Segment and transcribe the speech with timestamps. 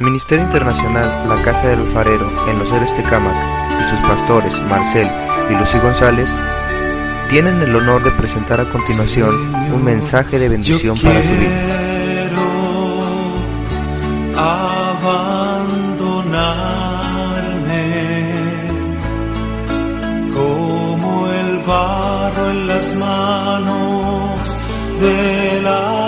[0.00, 3.36] Ministerio Internacional La Casa del Alfarero en Los Héroes Tecámac
[3.78, 5.08] y sus pastores Marcel
[5.50, 6.28] y Lucy González
[7.28, 9.34] tienen el honor de presentar a continuación
[9.72, 11.76] un mensaje de bendición para su vida.
[14.36, 15.90] abandonarme
[20.32, 24.56] como el barro en las manos
[24.98, 25.99] del alfarero.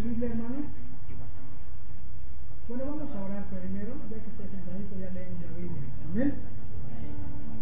[0.00, 0.60] Biblia, hermano?
[2.68, 5.88] Bueno, vamos a orar primero, ya que esté sentadito, ya leen la Biblia.
[6.04, 6.34] Amén.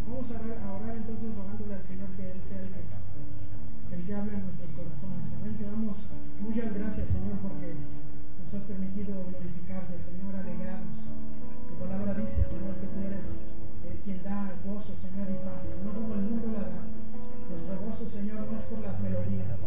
[0.08, 2.82] Vamos a orar, a orar entonces rogándole al Señor que Él sea el que,
[3.94, 5.30] el que hable en nuestros corazones.
[5.30, 5.54] Amén.
[5.54, 5.96] Te damos
[6.40, 11.06] muchas gracias, Señor, porque nos has permitido glorificarte, Señor, alegrarnos.
[11.70, 13.26] Tu palabra dice, Señor, que tú eres
[13.86, 16.82] eh, quien da gozo, Señor, y paz, no como el mundo la da.
[17.46, 19.60] Nuestro gozo, Señor, no es por las melodías,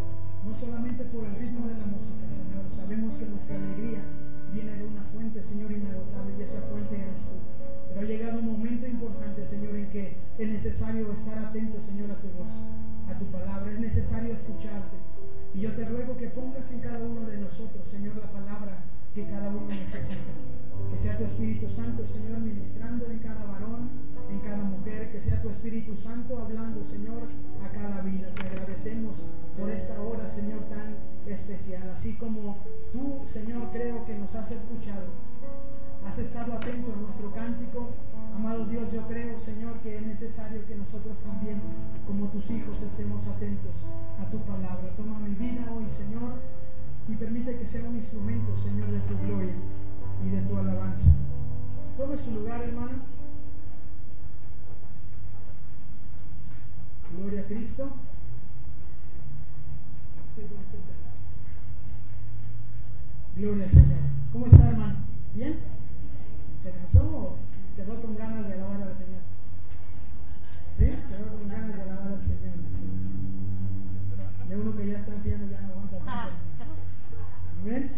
[0.47, 2.63] no solamente por el ritmo de la música, Señor.
[2.71, 3.99] Sabemos que nuestra alegría
[4.53, 7.35] viene de una fuente, Señor, inagotable, y esa fuente eres tú.
[7.89, 12.21] Pero ha llegado un momento importante, Señor, en que es necesario estar atento, Señor, a
[12.21, 12.53] tu voz,
[13.07, 13.71] a tu palabra.
[13.71, 14.95] Es necesario escucharte.
[15.53, 18.83] Y yo te ruego que pongas en cada uno de nosotros, Señor, la palabra
[19.13, 20.31] que cada uno necesita.
[20.91, 23.89] Que sea tu Espíritu Santo, Señor, ministrando en cada varón,
[24.29, 25.11] en cada mujer.
[25.11, 27.27] Que sea tu Espíritu Santo hablando, Señor,
[27.63, 28.33] a cada vida.
[28.35, 29.15] Te agradecemos
[29.57, 30.95] por esta hora, Señor, tan
[31.25, 31.89] especial.
[31.95, 32.57] Así como
[32.91, 35.07] tú, Señor, creo que nos has escuchado.
[36.05, 37.89] Has estado atento a nuestro cántico.
[38.35, 41.59] Amado Dios, yo creo, Señor, que es necesario que nosotros también,
[42.05, 43.73] como tus hijos, estemos atentos
[44.21, 44.93] a tu palabra.
[44.95, 46.35] Toma mi vida hoy, Señor,
[47.07, 49.55] y permite que sea un instrumento, Señor, de tu gloria
[50.23, 51.09] y de tu alabanza.
[51.97, 53.16] Tome su lugar, hermano.
[57.15, 57.91] Gloria a Cristo.
[63.35, 63.99] Gloria al Señor.
[64.33, 64.95] ¿Cómo está, hermano?
[65.33, 65.59] ¿Bien?
[66.61, 67.37] ¿Se cansó o
[67.75, 69.21] quedó con ganas de alabar al Señor?
[70.77, 70.85] ¿Sí?
[70.85, 72.55] Quedó con ganas de alabar al Señor.
[74.49, 76.33] De uno que ya está anciano ya no aguanta tanto.
[77.61, 77.91] Amén.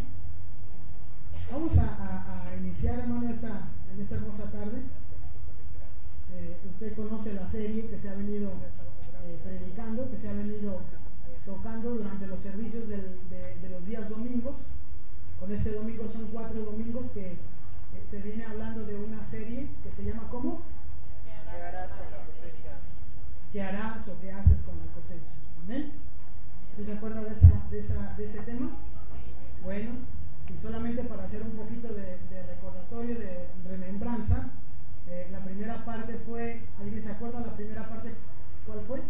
[1.51, 4.83] Vamos a, iniciar, hermano, esta, en esta hermosa tarde.
[6.31, 8.51] Eh, usted conoce la serie que se ha venido
[9.43, 10.81] predicando, que se ha venido
[11.45, 14.55] tocando durante los servicios del- de, de los días domingos.
[15.39, 17.37] Con ese domingo son cuatro domingos que eh,
[18.09, 20.61] se viene hablando de una serie que se llama ¿cómo?
[23.51, 25.31] ¿Qué harás o qué haces con la cosecha?
[25.63, 25.91] Amén.
[26.77, 28.69] ¿Sí se acuerda de, esa, de, esa, de ese tema?
[29.63, 29.91] Bueno,
[30.53, 34.49] y solamente para hacer un poquito de, de recordatorio, de remembranza,
[35.09, 38.13] eh, la primera parte fue, ¿alguien se acuerda la primera parte?
[38.65, 39.01] ¿Cuál fue?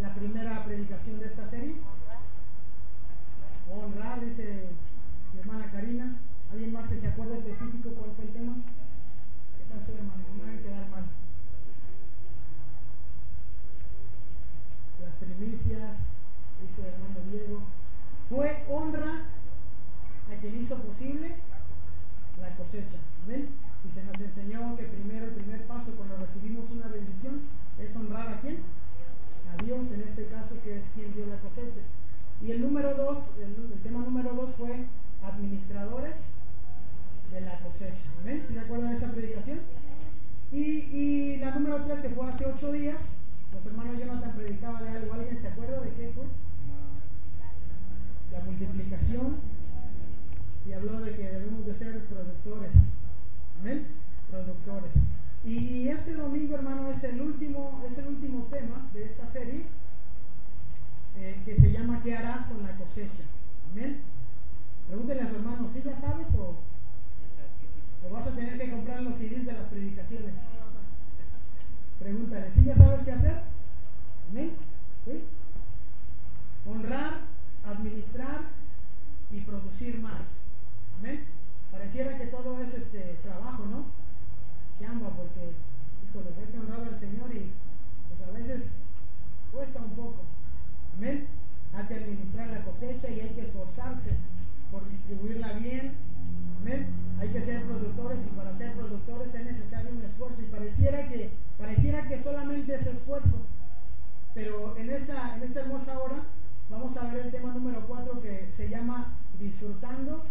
[0.00, 1.76] La primera predicación de esta serie.
[3.70, 4.68] Honrar, dice
[5.32, 6.16] mi hermana Karina.
[6.52, 8.54] ¿Alguien más que se acuerde específico cuál fue el tema?
[9.56, 10.22] ¿Qué pasó, hermano?
[10.36, 11.04] No me quedar mal.
[15.02, 15.98] Las primicias,
[16.60, 17.62] dice hermano Diego.
[18.28, 19.24] Fue honra
[20.30, 21.36] a quien hizo posible
[22.40, 22.98] la cosecha.
[23.24, 23.48] Amén.
[23.84, 27.42] Y se nos enseñó que primero el primer paso cuando recibimos una bendición
[27.78, 28.58] es honrar a quién?
[29.52, 31.80] A Dios en este caso que es quien dio la cosecha.
[32.42, 34.84] Y el número dos, el, tema número dos fue
[35.22, 36.28] administradores
[37.32, 38.04] de la cosecha.
[38.20, 38.44] ¿Amén?
[38.52, 39.60] ¿Se acuerdan de esa predicación?
[40.52, 43.18] Y, y la número tres que fue hace ocho días,
[43.52, 45.14] nuestro hermano Jonathan predicaba de algo.
[45.14, 46.24] ¿Alguien se acuerda de qué fue?
[48.32, 49.36] La multiplicación
[50.68, 52.72] y habló de que debemos de ser productores.
[53.60, 53.86] Amén.
[54.30, 54.92] Productores.
[55.46, 59.66] Y, este domingo, hermano, es el último, es el último tema de esta serie
[61.16, 63.22] eh, que se llama ¿Qué harás con la cosecha?
[63.70, 64.00] Amén.
[64.88, 66.56] Pregúntele a su hermano, ¿sí ya sabes o,
[68.10, 70.34] vas a tener que comprar los CDs de las predicaciones?
[72.00, 73.42] Pregúntale, ¿sí ya sabes qué hacer?
[74.30, 74.50] Amén.
[76.66, 77.20] Honrar,
[77.64, 78.40] administrar
[79.30, 80.40] y producir más.
[80.98, 81.24] Amén.
[81.70, 84.05] Pareciera que todo es este trabajo, ¿no?
[84.80, 85.52] Chamba, porque,
[86.04, 87.52] híjole, hay que honrar al Señor y
[88.08, 88.72] pues a veces
[89.52, 90.22] cuesta un poco.
[90.96, 91.26] Amén.
[91.74, 94.16] Hay que administrar la cosecha y hay que esforzarse
[94.70, 95.94] por distribuirla bien.
[96.60, 96.86] Amén.
[97.20, 100.42] Hay que ser productores y para ser productores es necesario un esfuerzo.
[100.42, 103.40] Y pareciera que, pareciera que solamente es esfuerzo.
[104.34, 106.22] Pero en esta, en esta hermosa hora
[106.68, 110.24] vamos a ver el tema número 4 que se llama disfrutando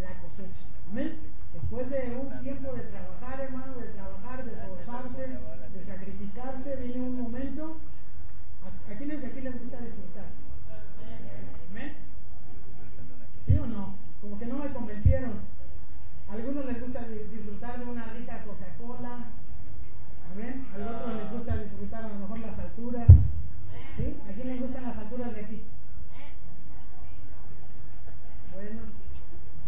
[0.00, 0.66] la cosecha.
[0.90, 1.31] Amén.
[1.52, 5.38] Después de un tiempo de trabajar, hermano, de trabajar, de esforzarse,
[5.74, 7.76] de sacrificarse, viene un momento.
[8.64, 10.24] ¿A, a quiénes de aquí les gusta disfrutar?
[11.70, 11.92] Amén.
[13.46, 13.94] ¿Sí o no?
[14.20, 15.32] Como que no me convencieron.
[16.28, 19.26] A algunos les gusta disfrutar de una rica Coca-Cola.
[20.32, 20.66] Amén.
[20.72, 23.08] A otros les gusta disfrutar a lo mejor las alturas.
[23.96, 24.16] ¿Sí?
[24.28, 25.62] ¿A quién les gustan las alturas de aquí?
[28.54, 28.80] Bueno,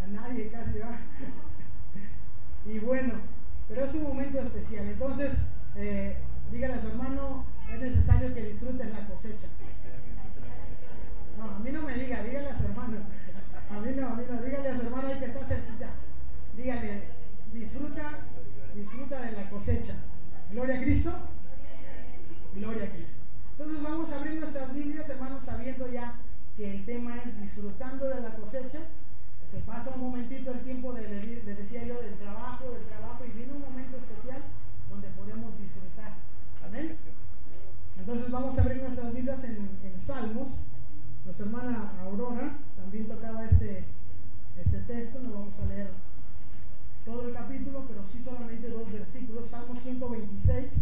[0.03, 0.99] a nadie casi va.
[2.67, 3.15] Y bueno,
[3.69, 4.87] pero es un momento especial.
[4.87, 5.45] Entonces,
[5.77, 6.17] eh,
[6.63, 9.49] a su hermano, es necesario que disfruten la cosecha.
[11.37, 12.99] No, a mí no me diga, dígale a su hermano.
[13.71, 15.89] A mí no, a mí no, dígale a su hermano ahí que está cerquita.
[16.57, 17.03] Dígale,
[17.53, 18.19] disfruta,
[18.75, 19.95] disfruta de la cosecha.
[20.51, 21.13] Gloria a Cristo.
[22.55, 23.19] Gloria a Cristo.
[23.59, 26.15] Entonces vamos a abrir nuestras Biblias, hermanos, sabiendo ya
[26.57, 28.81] que el tema es disfrutando de la cosecha.
[29.55, 33.39] Se pasa un momentito el tiempo de, le decía yo, del trabajo, del trabajo, y
[33.39, 34.43] viene un momento especial
[34.91, 36.15] donde podemos disfrutar.
[36.67, 36.97] Amén.
[37.97, 40.59] Entonces vamos a abrir nuestras Biblias en, en Salmos.
[41.25, 43.85] Nuestra hermana Aurora también tocaba este,
[44.57, 45.91] este texto, no vamos a leer
[47.05, 49.51] todo el capítulo, pero sí solamente dos versículos.
[49.51, 50.73] Salmo 126,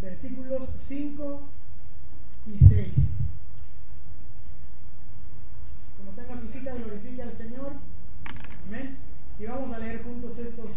[0.00, 1.40] versículos 5
[2.46, 3.23] y 6.
[6.14, 7.72] Como tenga su cita, glorifique al Señor.
[8.68, 8.96] Amén.
[9.38, 10.70] Y vamos a leer juntos estos,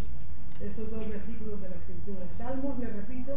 [0.60, 2.26] estos dos versículos de la Escritura.
[2.36, 3.36] Salmos, le repito,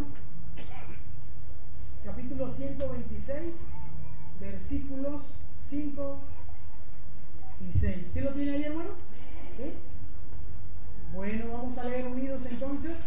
[2.04, 3.56] capítulo 126,
[4.40, 5.24] versículos
[5.70, 6.20] 5
[7.70, 8.08] y 6.
[8.14, 8.90] ¿Sí lo tiene ahí, hermano?
[9.58, 9.74] ¿Sí?
[11.14, 12.98] Bueno, vamos a leer unidos entonces.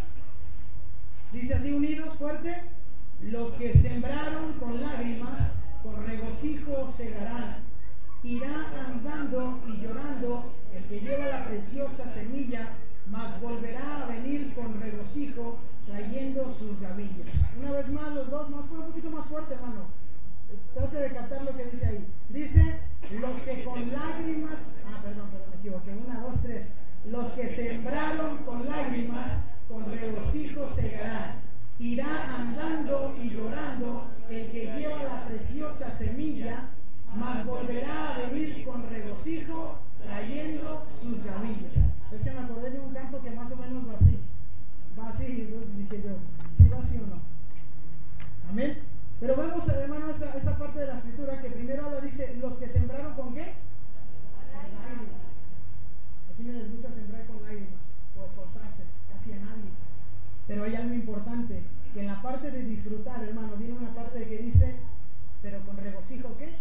[1.32, 2.62] Dice así, unidos, fuerte.
[3.22, 5.52] Los que sembraron con lágrimas,
[5.82, 7.73] con regocijo segarán.
[8.24, 12.70] Irá andando y llorando el que lleva la preciosa semilla,
[13.10, 17.28] mas volverá a venir con regocijo trayendo sus gavillas.
[17.60, 19.88] Una vez más, los dos, más un poquito más fuerte, hermano.
[20.72, 22.06] Trate de captar lo que dice ahí.
[22.30, 22.80] Dice,
[23.20, 26.68] los que con lágrimas, ah, perdón, perdón, me equivoqué, una, dos, tres.
[27.04, 31.42] Los que sembraron con lágrimas, con regocijo segarán.
[31.78, 36.70] Irá andando y llorando el que lleva la preciosa semilla,
[37.16, 41.72] mas volverá a venir con regocijo trayendo sus gavillas.
[42.12, 44.18] Es que me acordé de un canto que más o menos va así.
[44.98, 46.16] Va así, dije yo,
[46.58, 47.20] ¿sí va así o no?
[48.48, 48.78] Amén.
[49.20, 52.68] Pero vemos, hermano, esta, esta parte de la escritura que primero habla, dice, los que
[52.68, 53.54] sembraron con qué?
[54.52, 55.22] Lágrimas.
[56.30, 57.82] ¿A quién les gusta sembrar con lágrimas?
[58.18, 58.82] O esforzarse,
[59.12, 59.70] casi a nadie.
[60.46, 61.62] Pero hay algo importante,
[61.94, 64.76] que en la parte de disfrutar, hermano, viene una parte que dice,
[65.42, 66.54] pero con regocijo, ¿qué?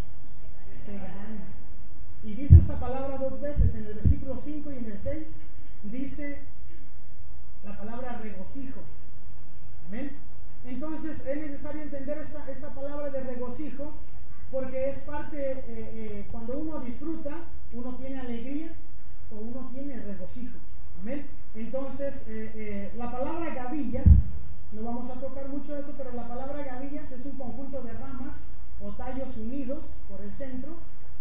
[2.22, 5.26] Y dice esta palabra dos veces, en el versículo 5 y en el 6,
[5.84, 6.38] dice
[7.64, 8.80] la palabra regocijo.
[9.88, 10.12] Amén.
[10.66, 13.92] Entonces es necesario entender esta, esta palabra de regocijo
[14.50, 17.30] porque es parte, eh, eh, cuando uno disfruta,
[17.72, 18.68] uno tiene alegría
[19.30, 20.58] o uno tiene regocijo.
[21.00, 21.26] Amén.
[21.54, 24.06] Entonces, eh, la palabra gavillas,
[24.72, 28.36] no vamos a tocar mucho eso, pero la palabra gavillas es un conjunto de ramas
[28.84, 30.76] o tallos unidos por el centro,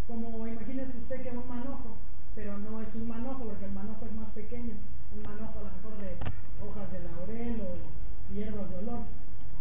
[0.07, 1.95] como imagínese usted que un manojo,
[2.35, 4.75] pero no es un manojo porque el manojo es más pequeño,
[5.15, 6.17] un manojo a lo mejor de
[6.65, 9.03] hojas de laurel o hierbas de olor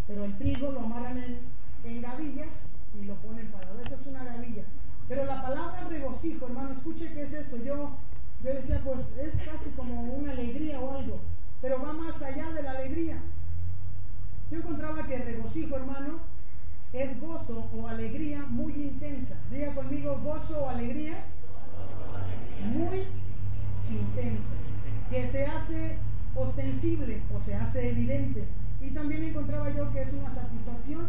[0.06, 1.38] pero el trigo lo amarran en,
[1.84, 2.66] en gavillas
[3.00, 4.64] y lo ponen para eso es una gavilla.
[5.08, 7.56] Pero la palabra regocijo, hermano, escuche qué es eso.
[7.58, 7.96] Yo,
[8.44, 11.20] yo decía, pues es casi como una alegría o algo,
[11.60, 13.18] pero va más allá de la alegría.
[14.50, 16.20] Yo encontraba que regocijo, hermano,
[16.92, 19.36] es gozo o alegría muy intensa.
[19.50, 21.24] Diga conmigo, gozo o alegría
[22.74, 23.06] muy
[23.90, 24.54] intensa,
[25.10, 25.96] que se hace
[26.34, 28.44] ostensible o se hace evidente.
[28.80, 31.08] Y también encontraba yo que es una satisfacción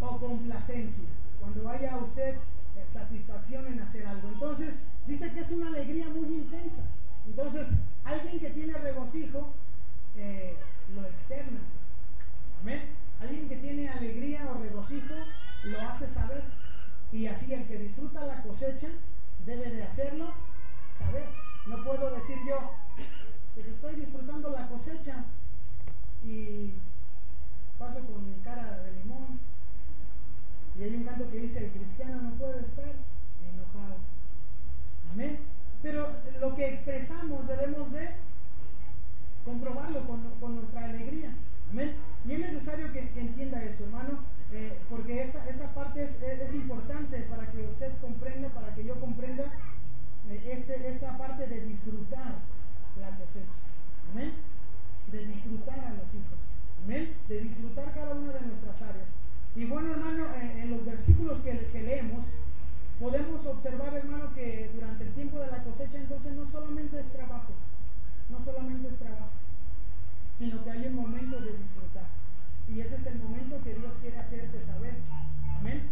[0.00, 1.08] o complacencia,
[1.40, 4.28] cuando haya usted eh, satisfacción en hacer algo.
[4.28, 6.84] Entonces, dice que es una alegría muy intensa.
[7.26, 7.68] Entonces,
[8.04, 9.52] alguien que tiene regocijo
[10.16, 10.54] eh,
[10.94, 11.60] lo externa.
[12.62, 12.80] Amén.
[13.20, 15.14] Alguien que tiene alegría o regocijo
[15.64, 16.44] lo hace saber.
[17.10, 18.88] Y así el que disfruta la cosecha
[19.44, 20.32] debe de hacerlo
[20.98, 21.24] saber.
[21.66, 22.72] No puedo decir yo,
[23.54, 25.24] pues estoy disfrutando la cosecha
[26.24, 26.74] y
[27.78, 29.40] paso con mi cara de limón.
[30.78, 33.96] Y hay un canto que dice, el cristiano no puede estar enojado.
[35.10, 35.40] Amén.
[35.82, 36.08] Pero
[36.40, 38.10] lo que expresamos debemos de
[39.44, 41.34] comprobarlo con nuestra alegría.
[41.70, 41.94] Amén.
[42.26, 44.20] Y es necesario que, entienda esto, hermano,
[44.52, 48.98] eh, porque esta, esta parte es, es, importante para que usted comprenda, para que yo
[49.00, 49.44] comprenda
[50.30, 52.34] eh, este, esta parte de disfrutar
[53.00, 53.58] la cosecha.
[54.12, 54.32] Amén.
[55.12, 56.38] De disfrutar a los hijos.
[56.84, 57.14] Amén.
[57.28, 59.08] De disfrutar cada una de nuestras áreas.
[59.54, 62.24] Y bueno, hermano, eh, en los versículos que leemos,
[62.98, 67.52] podemos observar, hermano, que durante el tiempo de la cosecha entonces no solamente es trabajo,
[68.28, 69.30] no solamente es trabajo,
[70.38, 72.06] sino que hay un momento de disfrutar.
[72.78, 74.94] Y ese es el momento que Dios quiere hacerte saber.
[75.58, 75.82] Amén.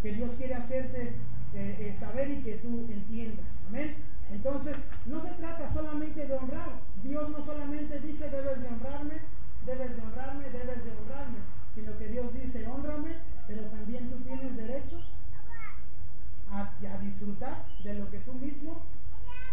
[0.00, 1.08] Que Dios quiere hacerte
[1.54, 3.46] eh, eh, saber y que tú entiendas.
[3.66, 3.96] Amén.
[4.30, 4.76] Entonces,
[5.06, 6.70] no se trata solamente de honrar.
[7.02, 9.14] Dios no solamente dice debes de honrarme,
[9.66, 11.38] debes de honrarme, debes de honrarme,
[11.74, 13.16] sino que Dios dice honrame,
[13.48, 15.00] pero también tú tienes derecho
[16.52, 16.70] a,
[17.02, 18.84] disfrutar de lo que tú mismo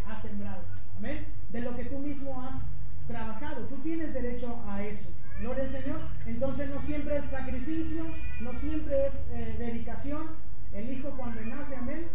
[0.08, 0.62] has sembrado.
[1.00, 1.26] Amén.
[1.50, 2.70] De lo que tú mismo has
[3.08, 3.64] trabajado.
[3.64, 5.10] Tú tienes derecho a eso.
[5.40, 6.00] Gloria al Señor.
[6.26, 8.06] Entonces no siempre es sacrificio,
[8.40, 10.28] no siempre es eh, dedicación.
[10.74, 12.08] El hijo cuando nace, amén,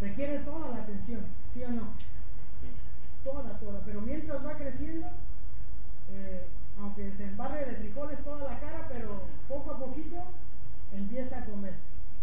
[0.00, 1.20] requiere toda la atención,
[1.52, 1.92] ¿sí o no?
[3.24, 3.80] Toda, toda.
[3.84, 5.08] Pero mientras va creciendo,
[6.12, 6.46] eh,
[6.80, 10.16] aunque se embarre de frijoles toda la cara, pero poco a poquito
[10.92, 11.74] empieza a comer.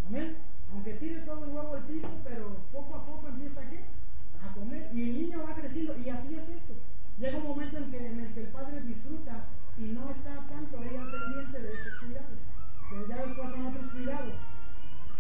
[0.08, 0.38] Amén.
[0.74, 4.90] Aunque tire todo el huevo al piso, pero poco a poco empieza a, a comer.
[4.94, 5.96] Y el niño va creciendo.
[5.98, 6.74] Y así es esto.
[7.20, 9.46] Llega un momento en, el que el padre disfruta
[9.78, 12.40] y no está tanto al pendiente de esos cuidados.
[12.90, 14.34] Pero ya después son otros cuidados.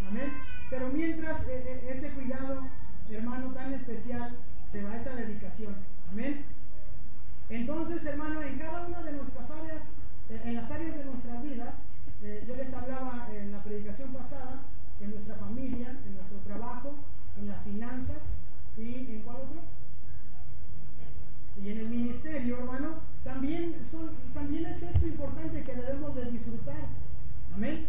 [0.08, 0.34] Amén.
[0.70, 2.68] Pero mientras eh, eh, ese cuidado,
[3.10, 4.38] hermano, tan especial,
[4.72, 5.75] se va a esa dedicación.
[6.12, 6.46] Amén.
[7.50, 9.84] Entonces, hermano, en cada una de nuestras áreas,
[10.30, 11.74] eh, en las áreas de nuestra vida,
[12.48, 14.62] yo les hablaba en la predicación pasada,
[15.00, 16.96] en nuestra familia, en nuestro trabajo,
[17.38, 18.24] en las finanzas
[18.75, 19.62] y en cuál otro?
[21.64, 26.86] Y en el ministerio, hermano, también, son, también es esto importante que debemos de disfrutar.
[27.54, 27.88] Amén.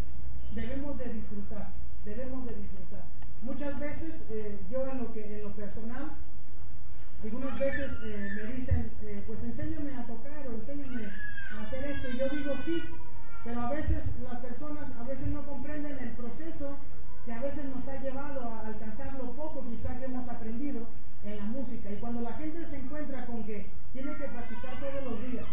[0.55, 1.69] Debemos de disfrutar,
[2.03, 3.03] debemos de disfrutar.
[3.41, 6.11] Muchas veces eh, yo en lo, que, en lo personal,
[7.23, 11.05] algunas veces eh, me dicen, eh, pues enséñame a tocar o enséñame
[11.55, 12.09] a hacer esto.
[12.09, 12.83] Y yo digo sí,
[13.43, 16.77] pero a veces las personas a veces no comprenden el proceso
[17.25, 20.87] que a veces nos ha llevado a alcanzar lo poco quizá que hemos aprendido
[21.23, 21.89] en la música.
[21.91, 25.45] Y cuando la gente se encuentra con que tiene que practicar todos los días,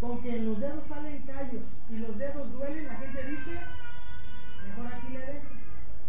[0.00, 3.58] con que los dedos salen callos y los dedos duelen, la gente dice,
[4.68, 5.46] mejor aquí le dejo.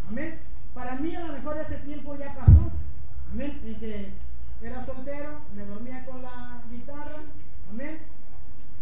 [0.10, 0.40] Amén.
[0.74, 2.72] Para mí a lo mejor ese tiempo ya pasó.
[3.32, 3.62] Amén.
[3.66, 4.12] En que
[4.62, 7.22] era soltero, me dormía con la guitarra.
[7.70, 8.00] Amén.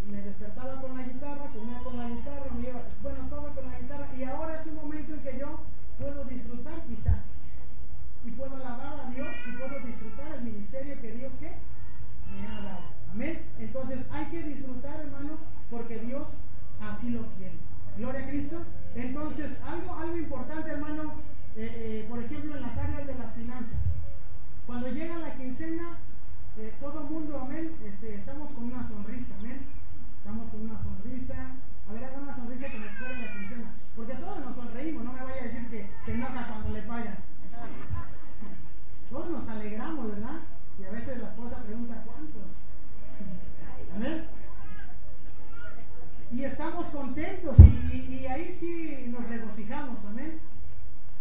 [0.09, 3.79] Me despertaba con la guitarra, comía con la guitarra, me iba, bueno, todo con la
[3.79, 4.07] guitarra.
[4.15, 5.59] Y ahora es un momento en que yo
[5.97, 7.23] puedo disfrutar quizá
[8.25, 12.85] y puedo alabar a Dios y puedo disfrutar el ministerio que Dios me ha dado.
[13.11, 13.41] Amén.
[13.59, 15.37] Entonces hay que disfrutar, hermano,
[15.69, 16.27] porque Dios
[16.81, 17.55] así lo quiere.
[17.97, 18.61] Gloria a Cristo.
[18.95, 21.13] Entonces, algo, algo importante, hermano,
[21.55, 23.79] eh, eh, por ejemplo, en las áreas de las finanzas.
[24.65, 25.97] Cuando llega la quincena,
[26.57, 29.61] eh, todo mundo, amén, este, estamos con una sonrisa, amén.
[30.17, 31.35] Estamos con una sonrisa.
[31.87, 33.71] A ver, haga una sonrisa que nos espera la quincena.
[33.95, 37.17] Porque todos nos sonreímos, no me vaya a decir que se enoja cuando le pagan.
[39.09, 40.39] Todos nos alegramos, ¿verdad?
[40.79, 42.39] Y a veces la esposa pregunta cuánto.
[43.95, 44.25] Amén.
[46.31, 50.39] Y estamos contentos y, ahí sí nos regocijamos, amén.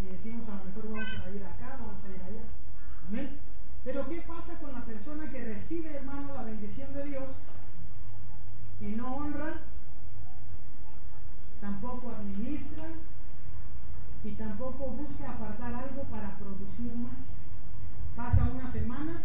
[0.01, 2.45] Y decimos a lo mejor vamos a ir acá, vamos a ir allá.
[3.09, 3.39] Amén.
[3.85, 7.29] Pero ¿qué pasa con la persona que recibe, hermano, la bendición de Dios
[8.81, 9.61] y no honra
[11.61, 12.85] tampoco administra
[14.25, 17.34] y tampoco busca apartar algo para producir más.
[18.17, 19.23] Pasa una semana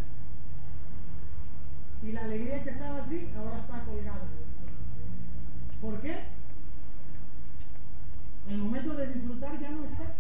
[2.02, 4.26] y la alegría que estaba así ahora está colgada.
[5.82, 6.24] ¿Por qué?
[8.48, 10.16] El momento de disfrutar ya no está.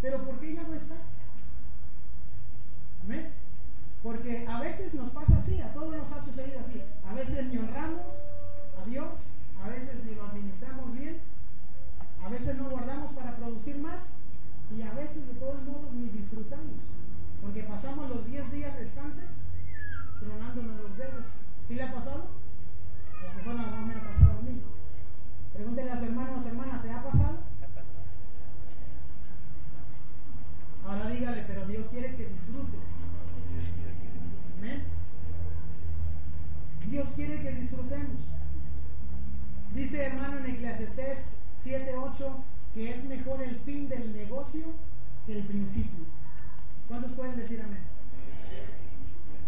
[0.00, 0.94] ¿Pero por qué ya no está?
[3.04, 3.30] Amén.
[4.02, 6.82] Porque a veces nos pasa así, a todos nos ha sucedido así.
[7.08, 8.16] A veces ni honramos
[8.80, 9.12] a Dios,
[9.64, 11.20] a veces ni lo administramos bien
[12.24, 14.00] a veces no guardamos para producir más
[14.76, 16.76] y a veces de todos modos ni disfrutamos,
[17.42, 19.28] porque pasamos los 10 días restantes
[20.20, 21.24] tronándonos los dedos.
[21.68, 22.28] ¿Sí le ha pasado?
[23.20, 24.62] A lo mejor no me ha pasado a mí.
[25.52, 27.38] Pregúntenle a su hermano o hermana, ¿te ha pasado?
[30.86, 32.80] Ahora dígale, pero Dios quiere que disfrutes.
[34.58, 34.84] Amén.
[36.88, 38.22] Dios quiere que disfrutemos.
[39.74, 42.44] Dice hermano en Eclesiastés 7:8
[42.74, 44.64] que es mejor el fin del negocio
[45.26, 46.04] que el principio.
[46.88, 47.82] ¿Cuántos pueden decir amén?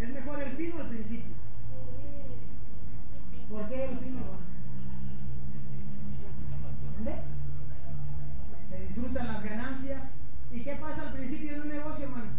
[0.00, 1.34] ¿Es mejor el fin o el principio?
[3.48, 4.20] ¿Por qué el fin?
[6.96, 7.14] ¿Dónde?
[8.68, 10.10] Se disfrutan las ganancias.
[10.50, 12.30] ¿Y qué pasa al principio de un negocio, hermano?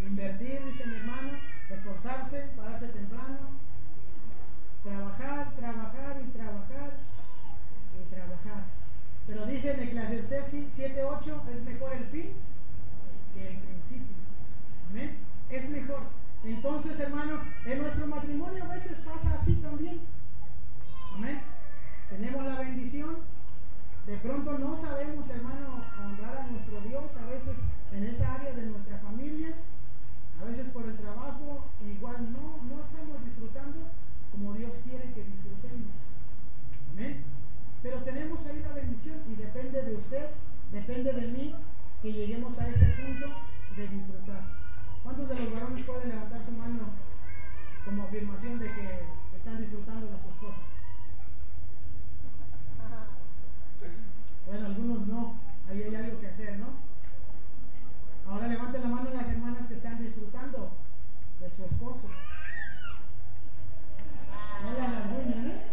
[0.00, 1.32] Invertir, dice mi hermano,
[1.68, 3.38] esforzarse, pararse temprano,
[4.82, 6.92] trabajar, trabajar y trabajar
[7.94, 8.64] y trabajar.
[9.26, 12.32] Pero dice en Eclesiastes 7.8 es mejor el fin
[13.34, 14.16] que el principio.
[14.90, 15.18] Amén.
[15.48, 16.00] Es mejor.
[16.44, 20.00] Entonces, hermano, en nuestro matrimonio a veces pasa así también.
[21.14, 21.40] Amén.
[22.08, 23.16] Tenemos la bendición.
[24.06, 27.56] De pronto no sabemos, hermano, honrar a nuestro Dios a veces
[27.92, 29.54] en esa área de nuestra familia.
[30.40, 33.78] A veces por el trabajo, igual no, no estamos disfrutando
[34.32, 35.90] como Dios quiere que disfrutemos.
[36.92, 37.22] Amén.
[37.82, 40.26] Pero tenemos ahí la bendición y depende de usted,
[40.72, 41.54] depende de mí
[42.02, 43.26] que lleguemos a ese punto
[43.76, 44.42] de disfrutar.
[45.02, 46.90] ¿Cuántos de los varones pueden levantar su mano
[47.84, 49.00] como afirmación de que
[49.36, 50.56] están disfrutando de su esposa?
[54.46, 55.34] Bueno, algunos no,
[55.68, 56.68] ahí hay algo que hacer, ¿no?
[58.26, 60.70] Ahora levanten la mano las hermanas que están disfrutando
[61.40, 62.08] de su esposo.
[64.62, 65.66] No la rasguñen, ¿eh?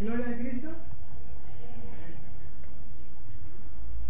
[0.00, 0.70] Gloria a Cristo.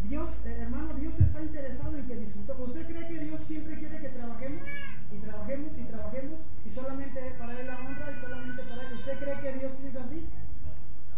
[0.09, 2.69] Dios, eh, hermano, Dios está interesado en que disfrutemos.
[2.69, 4.63] ¿Usted cree que Dios siempre quiere que trabajemos?
[5.11, 8.93] Y trabajemos y trabajemos y solamente para Él la honra y solamente para Él.
[8.95, 10.29] ¿Usted cree que Dios piensa así?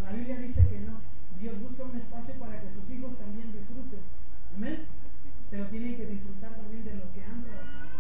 [0.03, 1.01] La Biblia dice que no.
[1.41, 4.01] Dios busca un espacio para que sus hijos también disfruten.
[4.55, 4.87] Amén.
[5.51, 7.91] Pero tienen que disfrutar también de lo que han trabajado.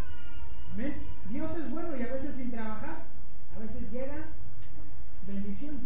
[0.73, 0.95] Amén.
[1.31, 3.03] Dios es bueno y a veces sin trabajar,
[3.55, 4.31] a veces llega
[5.27, 5.81] bendición.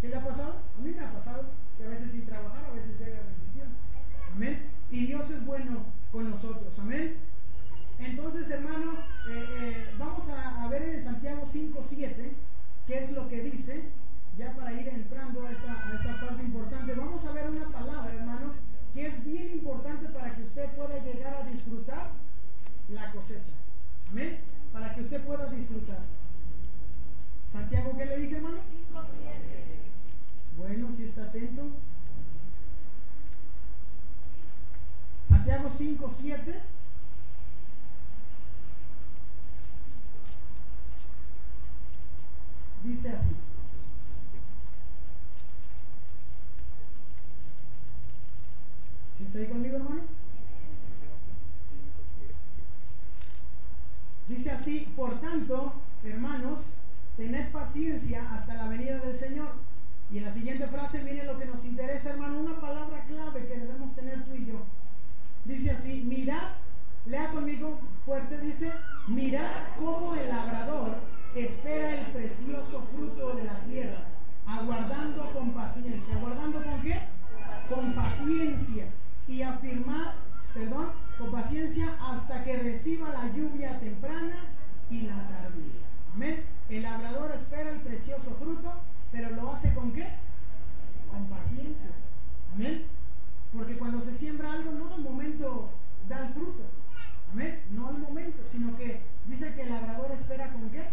[0.00, 0.56] ¿Qué le ha pasado?
[0.78, 1.44] A mí me ha pasado
[1.78, 3.68] que a veces sin trabajar, a veces llega bendición.
[4.34, 4.58] Amén.
[4.90, 6.76] Y Dios es bueno con nosotros.
[6.80, 7.16] Amén.
[8.00, 8.94] Entonces, hermano,
[9.28, 12.32] eh, eh, vamos a, a, ver en Santiago 5, 7,
[12.88, 13.84] qué es lo que dice,
[14.36, 16.94] ya para ir entrando a esta, a esta parte importante.
[16.94, 18.54] Vamos a ver una palabra, hermano,
[18.92, 22.10] que es bien importante para que usted pueda llegar a disfrutar
[22.88, 23.52] la cosecha.
[24.10, 24.38] Amén.
[24.72, 26.00] Para que usted pueda disfrutar.
[27.52, 28.58] Santiago, ¿qué le dije, hermano?
[30.58, 31.68] Bueno, si está atento.
[35.44, 36.60] Santiago 5, 7.
[42.82, 43.36] Dice así.
[49.18, 50.00] ¿Sí está ahí conmigo, hermano?
[54.28, 56.60] Dice así, por tanto, hermanos,
[57.18, 59.52] tened paciencia hasta la venida del Señor.
[60.10, 63.58] Y en la siguiente frase viene lo que nos interesa, hermano, una palabra clave que
[63.58, 64.83] debemos tener tú y yo.
[65.44, 66.52] Dice así, mirad,
[67.06, 68.72] lea conmigo fuerte, dice,
[69.08, 70.96] mirad cómo el labrador
[71.34, 74.04] espera el precioso fruto de la tierra,
[74.46, 76.16] aguardando con paciencia.
[76.16, 76.98] ¿Aguardando con qué?
[77.68, 78.86] Con paciencia.
[79.28, 80.14] Y afirmar,
[80.54, 84.36] perdón, con paciencia hasta que reciba la lluvia temprana
[84.90, 85.84] y la tardía.
[86.14, 86.44] Amén.
[86.68, 88.72] El labrador espera el precioso fruto,
[89.12, 90.08] pero lo hace con qué?
[91.10, 91.90] Con paciencia.
[92.54, 92.86] Amén.
[93.56, 95.70] Porque cuando se siembra algo, no al momento
[96.08, 96.64] da el fruto.
[97.32, 97.60] Amén.
[97.70, 100.84] No al momento, sino que dice que el labrador espera con qué?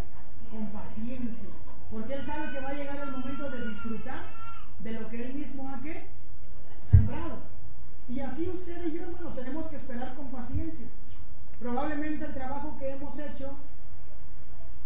[0.50, 1.50] Con paciencia.
[1.92, 4.22] Porque él sabe que va a llegar el momento de disfrutar
[4.80, 6.06] de lo que él mismo ha ¿qué?
[6.90, 7.40] sembrado.
[8.08, 10.86] Y así usted y yo, hermano, tenemos que esperar con paciencia.
[11.60, 13.58] Probablemente el trabajo que hemos hecho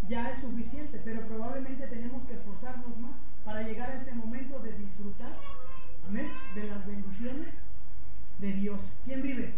[0.08, 4.73] ya es suficiente, pero probablemente tenemos que esforzarnos más para llegar a este momento de
[4.73, 5.34] disfrutar,
[6.08, 7.53] amén, de las bendiciones
[8.39, 8.81] de Dios.
[9.05, 9.55] ¿Quién vive?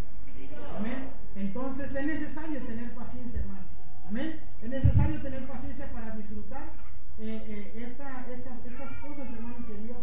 [0.78, 1.10] Amén.
[1.36, 3.67] Entonces es necesario tener paciencia, hermano.
[4.08, 4.39] Amén.
[4.62, 6.63] Es necesario tener paciencia para disfrutar
[7.19, 9.97] eh, eh, esta, estas, estas cosas, hermano, que Dios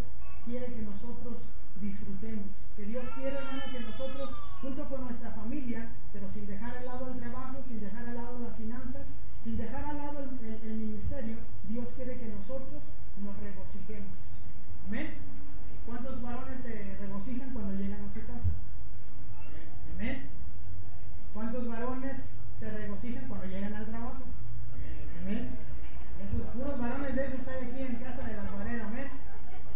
[0.45, 1.39] quiere que nosotros
[1.81, 2.47] disfrutemos.
[2.77, 7.13] Que Dios quiere, hermano, que nosotros, junto con nuestra familia, pero sin dejar al lado
[7.13, 9.07] el trabajo, sin dejar al lado las finanzas,
[9.45, 11.37] sin dejar al lado el, el ministerio,
[11.69, 12.83] Dios quiere que nosotros
[13.23, 14.15] nos regocijemos.
[14.89, 15.15] Amén.
[15.87, 18.51] ¿Cuántos varones se regocijan cuando llegan a su casa?
[19.95, 20.27] Amén.
[21.33, 24.23] ¿Cuántos varones se regocijan cuando llegan al trabajo?
[25.21, 25.64] Amén.
[26.25, 28.87] Esos puros varones de esos hay aquí en casa del alfarero.
[28.87, 29.09] Amén.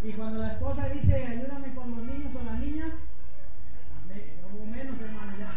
[0.02, 2.94] Y cuando la esposa dice, ayúdame con los niños o las niñas,
[4.04, 4.32] amén.
[4.52, 5.52] hubo menos, hermano, ya.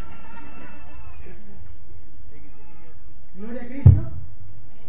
[3.36, 4.12] Gloria a Cristo.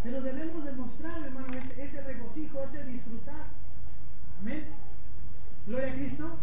[0.03, 3.47] Pero debemos demostrar hermano, ese, ese regocijo, ese disfrutar.
[4.41, 4.65] Amén.
[5.67, 6.39] Gloria a Cristo.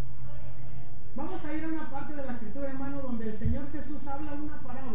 [1.16, 4.34] Vamos a ir a una parte de la escritura, hermano, donde el Señor Jesús habla
[4.34, 4.89] una parábola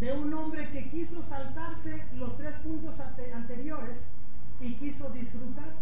[0.00, 2.98] de un hombre que quiso saltarse los tres puntos
[3.34, 3.98] anteriores
[4.58, 5.74] y quiso disfrutar.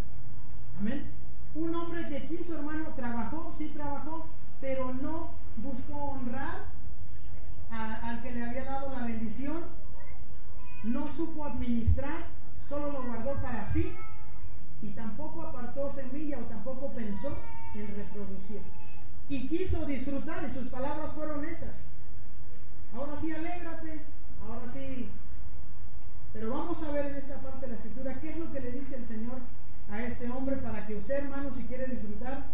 [0.80, 1.10] Amén.
[1.54, 4.26] Un hombre que quiso, hermano, trabajó, sí trabajó,
[4.60, 6.66] pero no buscó honrar
[7.70, 9.64] al que le había dado la bendición,
[10.84, 12.26] no supo administrar,
[12.68, 13.94] solo lo guardó para sí
[14.82, 17.36] y tampoco apartó semilla o tampoco pensó
[17.74, 18.62] en reproducir.
[19.28, 21.88] Y quiso disfrutar y sus palabras fueron esas.
[22.94, 24.00] Ahora sí, alégrate,
[24.42, 25.08] ahora sí.
[26.32, 28.72] Pero vamos a ver en esta parte de la escritura qué es lo que le
[28.72, 29.38] dice el Señor
[29.90, 32.44] a este hombre para que usted, hermano, si quiere disfrutar,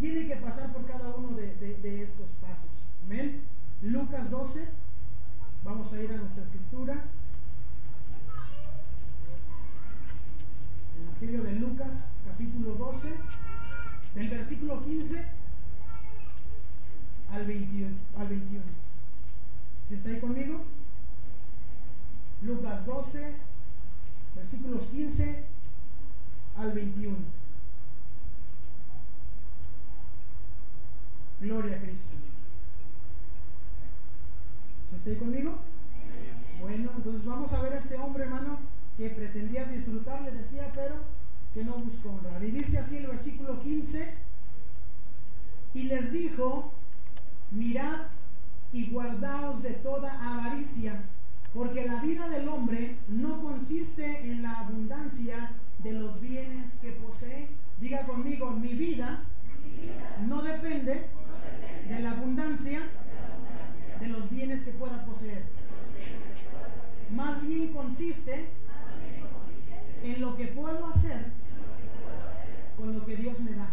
[0.00, 2.70] tiene que pasar por cada uno de, estos pasos.
[3.04, 3.42] Amén.
[3.82, 4.68] Lucas 12,
[5.64, 7.04] vamos a ir a nuestra escritura.
[11.00, 11.92] Evangelio de Lucas,
[12.24, 13.12] capítulo 12,
[14.14, 15.24] del versículo 15
[17.32, 17.96] al 21.
[18.18, 18.87] Al 21.
[19.88, 20.60] ¿Sí está ahí conmigo?
[22.42, 23.34] Lucas 12,
[24.36, 25.44] versículos 15
[26.58, 27.16] al 21.
[31.40, 32.16] Gloria a Cristo.
[34.90, 35.54] ¿Se está ahí conmigo?
[36.60, 38.58] Bueno, entonces vamos a ver a este hombre, hermano,
[38.98, 40.96] que pretendía disfrutar, le decía, pero
[41.54, 42.44] que no buscó honrar.
[42.44, 44.14] Y dice así el versículo 15,
[45.72, 46.72] y les dijo,
[47.52, 48.08] mirad
[48.72, 51.02] y guardaos de toda avaricia,
[51.54, 57.48] porque la vida del hombre no consiste en la abundancia de los bienes que posee.
[57.80, 59.24] Diga conmigo, mi vida
[60.26, 61.06] no depende
[61.88, 62.80] de la abundancia
[64.00, 65.44] de los bienes que pueda poseer.
[67.10, 68.48] Más bien consiste
[70.02, 71.32] en lo que puedo hacer
[72.76, 73.70] con lo que Dios me da.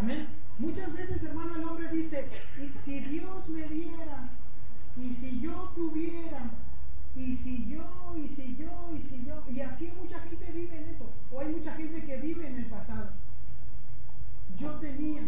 [0.00, 0.43] Amén.
[0.58, 2.28] Muchas veces, hermano, el hombre dice,
[2.62, 4.28] y si Dios me diera,
[4.96, 6.50] y si yo tuviera,
[7.16, 10.94] y si yo, y si yo, y si yo, y así mucha gente vive en
[10.94, 13.10] eso, o hay mucha gente que vive en el pasado.
[14.58, 15.22] Yo tenía,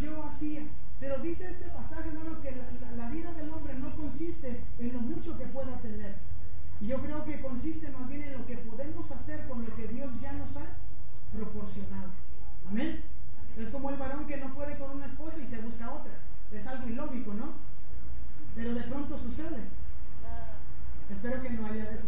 [0.00, 0.62] yo hacía,
[1.00, 5.00] pero dice este pasaje, hermano, que la, la vida del hombre no consiste en lo
[5.00, 6.14] mucho que pueda tener,
[6.80, 10.10] yo creo que consiste más bien en lo que podemos hacer con lo que Dios
[10.22, 10.66] ya nos ha
[11.32, 12.10] proporcionado.
[12.68, 13.02] Amén.
[13.62, 16.12] Es como el varón que no puede con una esposa y se busca otra.
[16.50, 17.52] Es algo ilógico, ¿no?
[18.54, 19.60] Pero de pronto sucede.
[21.10, 22.06] Espero que no haya de aquí.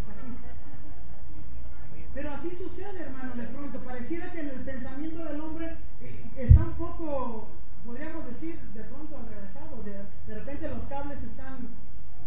[2.15, 3.79] Pero así sucede, hermano, de pronto.
[3.81, 7.49] Pareciera que en el pensamiento del hombre eh, está un poco,
[7.85, 9.83] podríamos decir, de pronto regresado.
[9.83, 11.69] De, de repente los cables están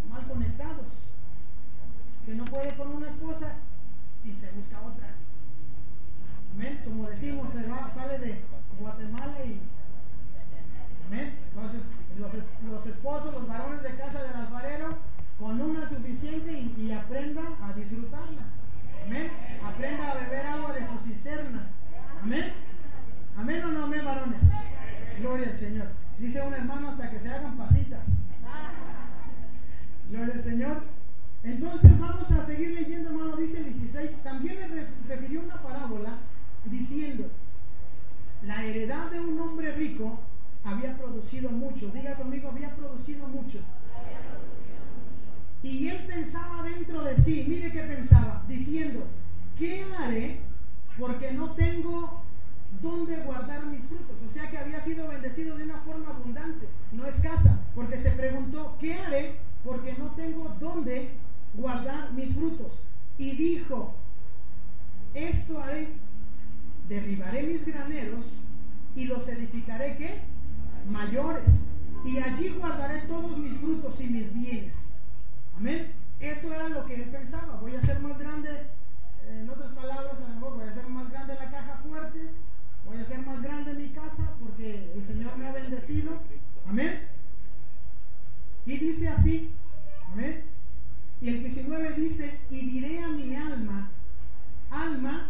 [0.10, 0.88] mal conectados
[2.26, 3.54] que no puede con una esposa
[4.24, 5.14] y se busca otra.
[6.56, 6.82] Amén.
[6.84, 8.42] Como decimos, va, sale de
[8.80, 9.62] Guatemala y.
[11.08, 11.36] Amén.
[11.54, 11.82] Entonces,
[12.18, 12.32] los,
[12.70, 14.98] los esposos, los varones de casa del alfarero,
[15.40, 18.42] con una suficiente y, y aprenda a disfrutarla.
[19.06, 19.32] Amén.
[19.64, 21.70] Aprenda a beber agua de su cisterna.
[22.22, 22.54] Amén.
[23.38, 24.42] Amén o no amén, varones.
[25.20, 25.88] Gloria al Señor.
[26.18, 28.08] Dice un hermano hasta que se hagan pasitas.
[30.10, 30.84] Gloria al Señor.
[31.44, 36.18] Entonces vamos a seguir leyendo, hermano, dice el 16, también le refirió una parábola
[36.66, 37.30] diciendo,
[38.46, 40.20] la heredad de un hombre rico
[40.64, 43.60] había producido mucho, diga conmigo, había producido mucho.
[45.64, 49.06] Y él pensaba dentro de sí, mire qué pensaba, diciendo,
[49.58, 50.40] ¿qué haré?
[51.00, 52.24] Porque no tengo
[52.82, 54.16] dónde guardar mis frutos.
[54.28, 58.78] O sea que había sido bendecido de una forma abundante, no escasa, porque se preguntó,
[58.80, 59.36] ¿qué haré?
[59.64, 61.12] Porque no tengo dónde
[61.56, 62.74] guardar mis frutos.
[63.18, 63.96] Y dijo,
[65.14, 65.90] esto haré,
[66.88, 68.26] derribaré mis graneros
[68.96, 70.22] y los edificaré ¿qué?
[70.90, 71.50] Mayores.
[72.06, 74.94] Y allí guardaré todos mis frutos y mis bienes.
[75.58, 75.92] Amén.
[76.20, 77.60] Eso era lo que él pensaba.
[77.60, 78.68] Voy a hacer más grande,
[79.28, 82.30] en otras palabras, a lo mejor voy a hacer más grande la caja fuerte,
[82.86, 86.12] voy a hacer más grande mi casa porque el Señor me ha bendecido.
[86.68, 87.08] Amén.
[88.66, 89.52] Y dice así,
[90.12, 90.44] amén.
[91.22, 93.90] Y el 19 dice, y diré a mi alma,
[94.70, 95.30] alma,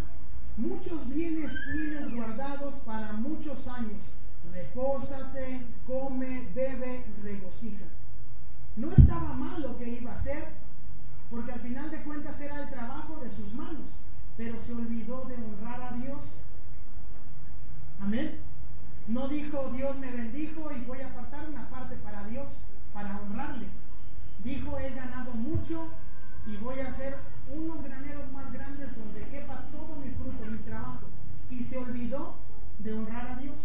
[0.58, 4.16] muchos bienes tienes guardados para muchos años.
[4.54, 7.86] Repósate, come, bebe, regocija.
[8.76, 10.50] No estaba mal lo que iba a hacer,
[11.30, 13.90] porque al final de cuentas era el trabajo de sus manos,
[14.38, 16.22] pero se olvidó de honrar a Dios.
[18.02, 18.40] Amén.
[19.08, 22.48] No dijo Dios me bendijo y voy a apartar una parte para Dios,
[22.94, 23.68] para honrarle
[24.46, 25.88] dijo, he ganado mucho
[26.46, 27.18] y voy a hacer
[27.52, 31.08] unos graneros más grandes donde quepa todo mi fruto, mi trabajo.
[31.50, 32.36] Y se olvidó
[32.80, 33.58] de honrar a Dios.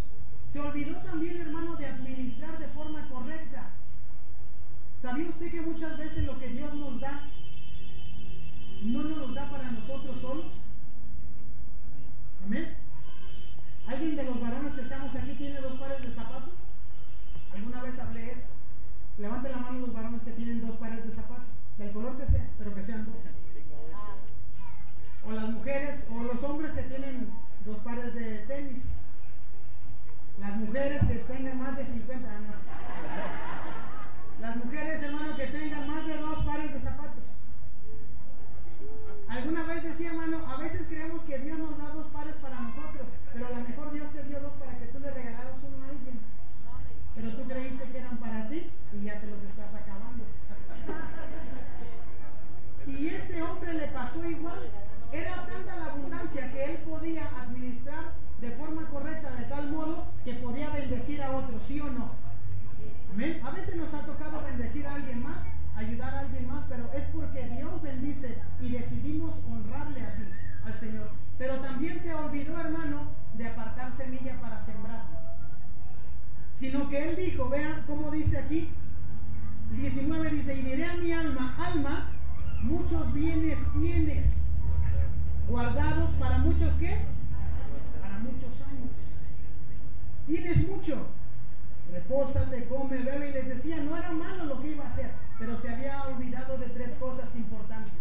[0.48, 3.70] Se olvidó también, hermano, de administrar de forma correcta.
[5.00, 7.22] ¿Sabía usted que muchas veces lo que Dios nos da
[8.82, 10.46] no nos lo da para nosotros solos?
[12.44, 12.74] Amén.
[13.86, 16.54] ¿Alguien de los varones que estamos aquí tiene dos pares de zapatos?
[17.54, 18.48] ¿Alguna vez hablé esto?
[19.18, 21.46] Levante la mano los varones que tienen dos pares de zapatos,
[21.78, 23.14] del color que sea, pero que sean dos.
[25.28, 27.28] O las mujeres, o los hombres que tienen
[27.64, 28.84] dos pares de tenis.
[30.38, 32.54] Las mujeres que tengan más de 50 años.
[34.40, 37.24] Las mujeres, hermano, que tengan más de dos pares de zapatos.
[39.28, 43.06] Alguna vez decía, hermano, a veces creemos que Dios nos da dos pares para nosotros,
[43.32, 45.88] pero a lo mejor Dios te dio dos para que tú le regalaras uno a
[45.88, 46.18] alguien.
[47.14, 50.24] Pero tú creíste que eran para ti y ya te los estás acabando.
[52.86, 54.70] Y ese hombre le pasó igual.
[55.12, 60.34] Era tanta la abundancia que él podía administrar de forma correcta, de tal modo que
[60.34, 62.12] podía bendecir a otros, ¿sí o no?
[63.12, 63.40] Amén.
[63.44, 65.44] A veces nos ha tocado bendecir a alguien más,
[65.76, 70.24] ayudar a alguien más, pero es porque Dios bendice y decidimos honrarle así
[70.64, 71.10] al Señor.
[71.38, 75.02] Pero también se olvidó, hermano, de apartar semilla para sembrar.
[76.56, 78.70] Sino que él dijo, vean cómo dice aquí,
[79.72, 82.10] 19 dice, y diré a mi alma, alma,
[82.60, 84.34] muchos bienes tienes,
[85.50, 86.96] guardados para muchos qué?
[88.00, 88.90] Para muchos años.
[90.26, 91.06] Tienes mucho.
[91.92, 93.30] Repósate, come, bebe.
[93.30, 96.56] Y les decía, no era malo lo que iba a hacer, pero se había olvidado
[96.56, 97.92] de tres cosas importantes.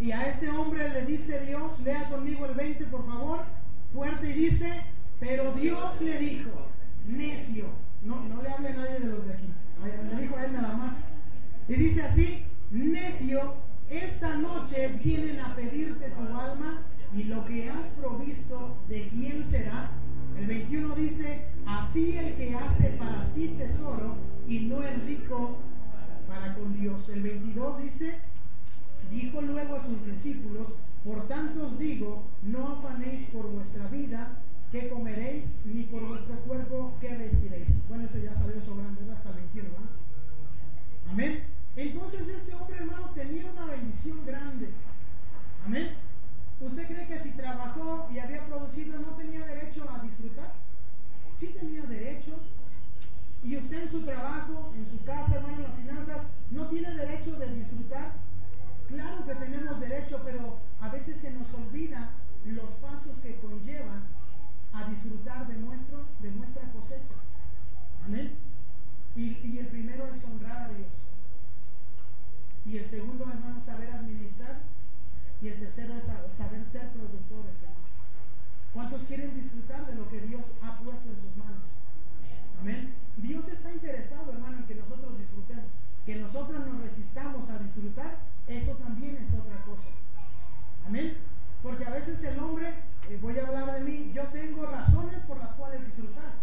[0.00, 3.44] Y a este hombre le dice Dios, lea conmigo el 20 por favor,
[3.94, 4.82] fuerte, y dice,
[5.20, 6.68] pero Dios le dijo,
[7.06, 7.66] necio,
[8.02, 9.48] no, no le hable a nadie de los de aquí,
[10.10, 10.94] le dijo a él nada más.
[11.68, 13.54] Y dice así, necio,
[13.90, 16.82] esta noche vienen a pedirte tu alma
[17.14, 19.90] y lo que has provisto, ¿de quién será?
[20.38, 24.16] El 21 dice, así el que hace para sí tesoro
[24.48, 25.58] y no es rico
[26.28, 27.08] para con Dios.
[27.08, 28.18] El 22 dice,
[29.10, 30.66] dijo luego a sus discípulos,
[31.04, 34.38] por tanto os digo, no afanéis por vuestra vida,
[34.72, 37.68] que comeréis, ni por vuestro cuerpo, que vestiréis.
[37.88, 39.90] Bueno, eso ya salió sobrando hasta el 21, ¿verdad?
[41.08, 41.55] Amén.
[41.76, 44.70] Entonces este hombre, hermano, tenía una bendición grande.
[45.66, 45.90] Amén.
[46.58, 50.54] ¿Usted cree que si trabajó y había producido no tenía derecho a disfrutar?
[51.38, 52.32] Sí tenía derecho.
[53.44, 57.32] Y usted en su trabajo, en su casa, hermano, en las finanzas, no tiene derecho
[57.32, 58.12] de disfrutar.
[58.88, 62.10] Claro que tenemos derecho, pero a veces se nos olvida
[62.46, 64.04] los pasos que conllevan
[64.72, 67.16] a disfrutar de, nuestro, de nuestra cosecha.
[68.02, 68.32] Amén.
[69.14, 71.05] Y, y el primero es honrar a Dios.
[72.66, 74.58] Y el segundo, hermano, saber administrar.
[75.40, 77.86] Y el tercero es saber ser productores, hermano.
[78.74, 81.62] ¿Cuántos quieren disfrutar de lo que Dios ha puesto en sus manos?
[82.60, 82.94] Amén.
[83.18, 85.66] Dios está interesado, hermano, en que nosotros disfrutemos.
[86.04, 89.88] Que nosotros nos resistamos a disfrutar, eso también es otra cosa.
[90.86, 91.16] Amén.
[91.62, 92.74] Porque a veces el hombre,
[93.08, 96.34] eh, voy a hablar de mí, yo tengo razones por las cuales disfrutar.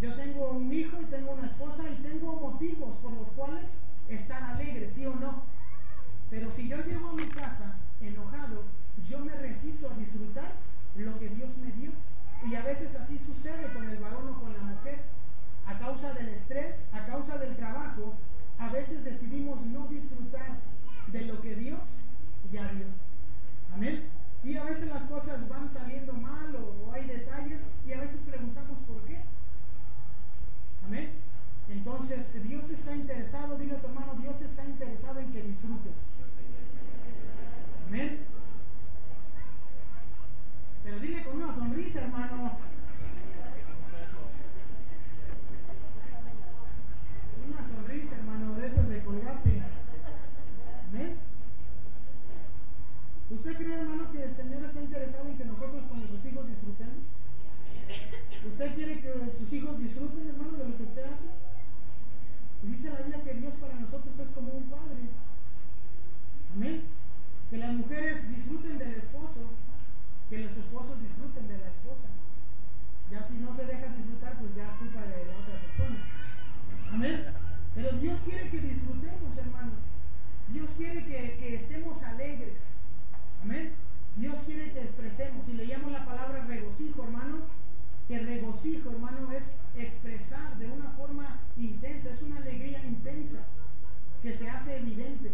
[0.00, 3.68] Yo tengo un hijo y tengo una esposa y tengo motivos por los cuales
[4.08, 5.42] estar alegre, sí o no.
[6.30, 8.64] Pero si yo llego a mi casa enojado,
[9.08, 10.52] yo me resisto a disfrutar
[10.96, 11.92] lo que Dios me dio.
[12.48, 15.00] Y a veces así sucede con el varón o con la mujer.
[15.66, 18.14] A causa del estrés, a causa del trabajo,
[18.58, 20.56] a veces decidimos no disfrutar
[21.08, 21.80] de lo que Dios
[22.52, 22.86] ya dio.
[23.74, 24.08] Amén.
[24.44, 28.20] Y a veces las cosas van saliendo mal o, o hay detalles y a veces
[28.26, 29.20] preguntamos por qué.
[30.86, 31.27] Amén.
[31.70, 35.92] Entonces, Dios está interesado, dile a tu hermano, Dios está interesado en que disfrutes.
[37.86, 38.20] Amén.
[40.82, 42.52] Pero dile con una sonrisa, hermano.
[47.46, 49.62] Una sonrisa, hermano, de esas de colgate.
[50.88, 51.16] Amén.
[53.30, 57.04] ¿Usted cree, hermano, que el Señor está interesado en que nosotros como sus hijos disfrutemos?
[58.46, 61.37] ¿Usted quiere que sus hijos disfruten, hermano, de lo que usted hace?
[62.62, 65.08] Dice la Biblia que Dios para nosotros es como un padre.
[66.54, 66.82] Amén.
[67.50, 69.50] Que las mujeres disfruten del esposo,
[70.28, 72.08] que los esposos disfruten de la esposa.
[73.10, 75.98] Ya si no se deja disfrutar, pues ya es culpa de otra persona.
[76.92, 77.24] Amén.
[77.74, 79.72] Pero Dios quiere que disfrutemos, hermano.
[80.52, 82.58] Dios quiere que, estemos alegres.
[83.42, 83.72] Amén.
[84.16, 85.48] Dios quiere que expresemos.
[85.48, 87.46] Y leíamos la palabra regocijo, hermano,
[88.08, 93.40] el regocijo, hermano, es expresar de una forma intensa, es una alegría intensa
[94.22, 95.30] que se hace evidente.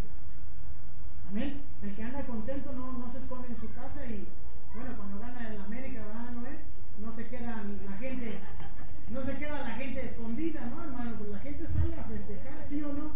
[1.29, 1.61] Amén.
[1.83, 4.27] El que anda contento no, no se esconde en su casa y,
[4.75, 6.59] bueno, cuando gana el América, ¿verdad, Noé?
[6.99, 8.39] No se queda la gente,
[9.11, 11.15] no se queda la gente escondida, ¿no, hermano?
[11.17, 13.13] Pues la gente sale a festejar, ¿sí o no?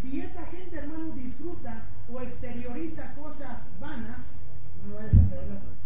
[0.00, 4.34] Si esa gente, hermano, disfruta o exterioriza cosas vanas,
[4.86, 5.81] no vayas a perder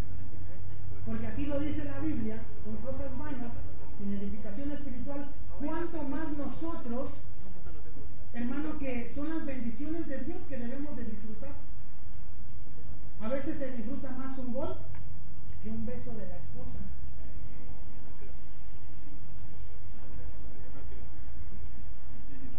[1.07, 3.53] porque así lo dice la Biblia, son cosas vanas,
[3.97, 5.29] sin edificación espiritual,
[5.61, 7.23] cuanto más nosotros,
[8.33, 11.55] hermano, que son las bendiciones de Dios que debemos de disfrutar.
[13.21, 14.77] A veces se disfruta más un gol
[15.62, 16.81] que un beso de la esposa.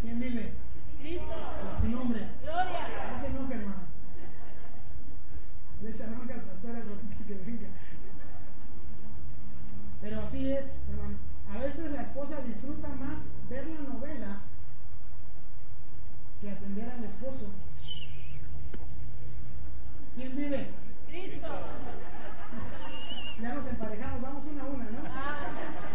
[0.01, 0.53] ¿Quién vive?
[1.01, 1.35] Cristo.
[1.81, 2.27] Su nombre.
[2.41, 3.11] Gloria.
[3.11, 3.87] No se enoje, hermano.
[5.81, 7.67] Le echa al pastor a que venga.
[10.01, 11.17] Pero así es, hermano.
[11.53, 14.41] A veces la esposa disfruta más ver la novela
[16.41, 17.51] que atender al esposo.
[20.15, 20.71] ¿Quién vive?
[21.07, 21.47] Cristo.
[23.41, 24.99] Ya nos emparejamos, vamos una a una, ¿no?
[25.05, 25.86] Ah.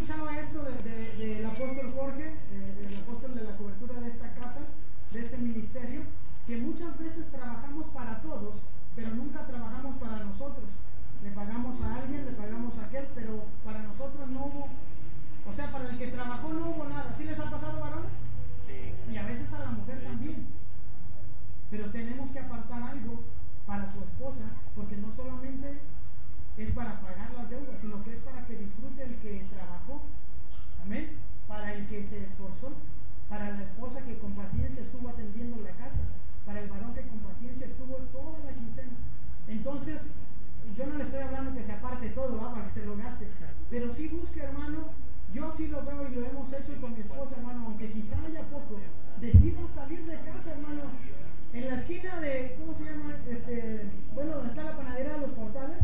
[0.00, 4.08] escuchado esto del de, de, de apóstol Jorge, eh, del apóstol de la cobertura de
[4.08, 4.60] esta casa,
[5.12, 6.00] de este ministerio,
[6.46, 8.56] que muchas veces trabajamos para todos,
[8.96, 10.64] pero nunca trabajamos para nosotros.
[11.22, 14.68] Le pagamos a alguien, le pagamos a aquel, pero para nosotros no hubo,
[15.44, 17.14] o sea, para el que trabajó no hubo nada.
[17.18, 18.12] ¿Sí les ha pasado, varones?
[18.66, 19.12] Sí.
[19.12, 20.46] Y a veces a la mujer también.
[21.70, 23.20] Pero tenemos que apartar algo
[23.66, 25.78] para su esposa, porque no solamente
[26.64, 30.02] es para pagar las deudas, sino que es para que disfrute el que trabajó.
[30.82, 31.18] Amén.
[31.48, 32.72] Para el que se esforzó,
[33.28, 36.04] para la esposa que con paciencia estuvo atendiendo la casa,
[36.44, 38.92] para el varón que con paciencia estuvo toda la quincena.
[39.48, 40.02] Entonces,
[40.76, 42.64] yo no le estoy hablando que se aparte todo, ¿va?
[42.64, 43.28] que se lo gaste.
[43.70, 44.90] Pero sí busque, hermano,
[45.32, 48.42] yo sí lo veo y lo hemos hecho con mi esposa, hermano, aunque quizá haya
[48.50, 48.80] poco.
[49.20, 50.82] Decida salir de casa, hermano.
[51.52, 53.16] En la esquina de, ¿cómo se llama?
[53.28, 55.78] Este, bueno, donde está la panadería de los portales,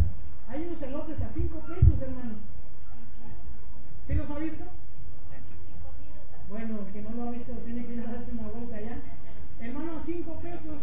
[0.49, 2.34] hay unos elotes a 5 pesos, hermano.
[4.07, 4.64] ¿Sí los ha visto?
[6.49, 8.99] Bueno, el que no lo ha visto tiene que ir a darse una vuelta allá.
[9.61, 10.78] Hermano, a 5 pesos,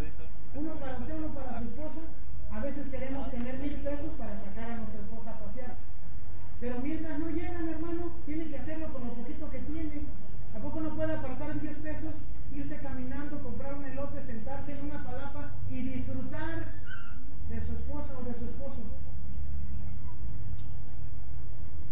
[0.56, 2.02] uno para usted, uno para su esposa.
[2.52, 5.76] A veces queremos tener mil pesos para sacar a nuestra esposa a pasear.
[6.60, 10.04] Pero mientras no llegan, hermano, tiene que hacerlo con lo poquito que tiene.
[10.56, 12.14] ¿A poco no puede apartar 10 pesos,
[12.54, 16.74] irse caminando, comprar un elote, sentarse en una palapa y disfrutar
[17.50, 18.84] de su esposa o de su esposo?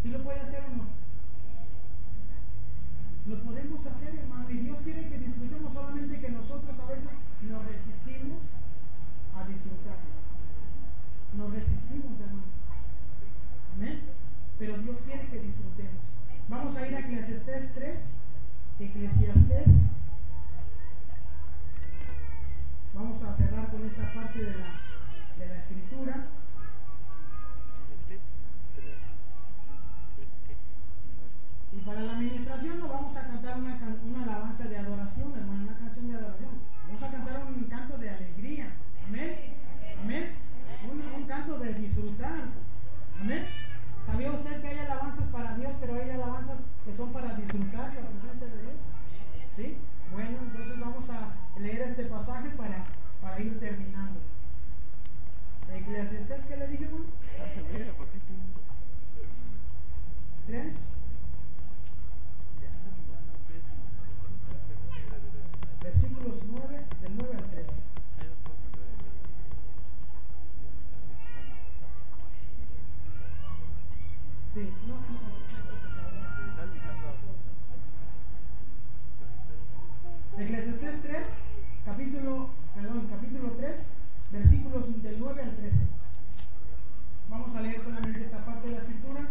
[0.01, 0.83] ¿Sí lo puede hacer o no?
[3.27, 7.05] Lo podemos hacer, hermano, y Dios quiere que disfrutemos solamente que nosotros a veces
[7.43, 8.39] nos resistimos
[9.37, 9.97] a disfrutar.
[11.37, 12.43] Nos resistimos, hermano.
[13.75, 14.01] Amén.
[14.57, 16.01] Pero Dios quiere que disfrutemos.
[16.49, 18.13] Vamos a ir a Eclesiastés 3.
[18.79, 19.69] Eclesiastés.
[22.95, 24.67] Vamos a cerrar con esta parte de la,
[25.37, 26.27] de la escritura.
[31.71, 35.63] Y para la administración nos vamos a cantar una, can- una alabanza de adoración, hermano,
[35.63, 36.49] una canción de adoración.
[36.87, 38.73] Vamos a cantar un canto de alegría.
[39.07, 39.35] Amén.
[40.03, 40.31] Amén.
[40.91, 42.41] Un, un canto de disfrutar.
[43.21, 43.45] Amén.
[44.05, 48.01] ¿Sabía usted que hay alabanzas para Dios, pero hay alabanzas que son para disfrutar la
[48.01, 48.73] presencia de Dios?
[49.55, 49.77] ¿Sí?
[50.11, 52.83] Bueno, entonces vamos a leer este pasaje para,
[53.21, 54.19] para ir terminando.
[55.73, 57.05] Eclesiastés, ¿qué le dije, hermano?
[60.47, 60.89] Tres.
[65.81, 67.81] Versículos 9, del 9 al 13.
[74.53, 75.41] Sí, no, no, no.
[80.37, 81.37] Eclesiastés 3,
[81.85, 83.87] capítulo, perdón, capítulo 3,
[84.31, 85.77] versículos del 9 al 13.
[87.29, 89.27] Vamos a leer solamente esta parte de la escritura.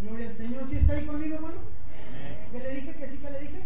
[0.00, 0.68] Gloria al Señor.
[0.68, 1.60] ¿Sí está ahí conmigo, hermano?
[2.52, 2.94] ¿Qué le dije?
[2.94, 3.62] ¿Que sí que le dije?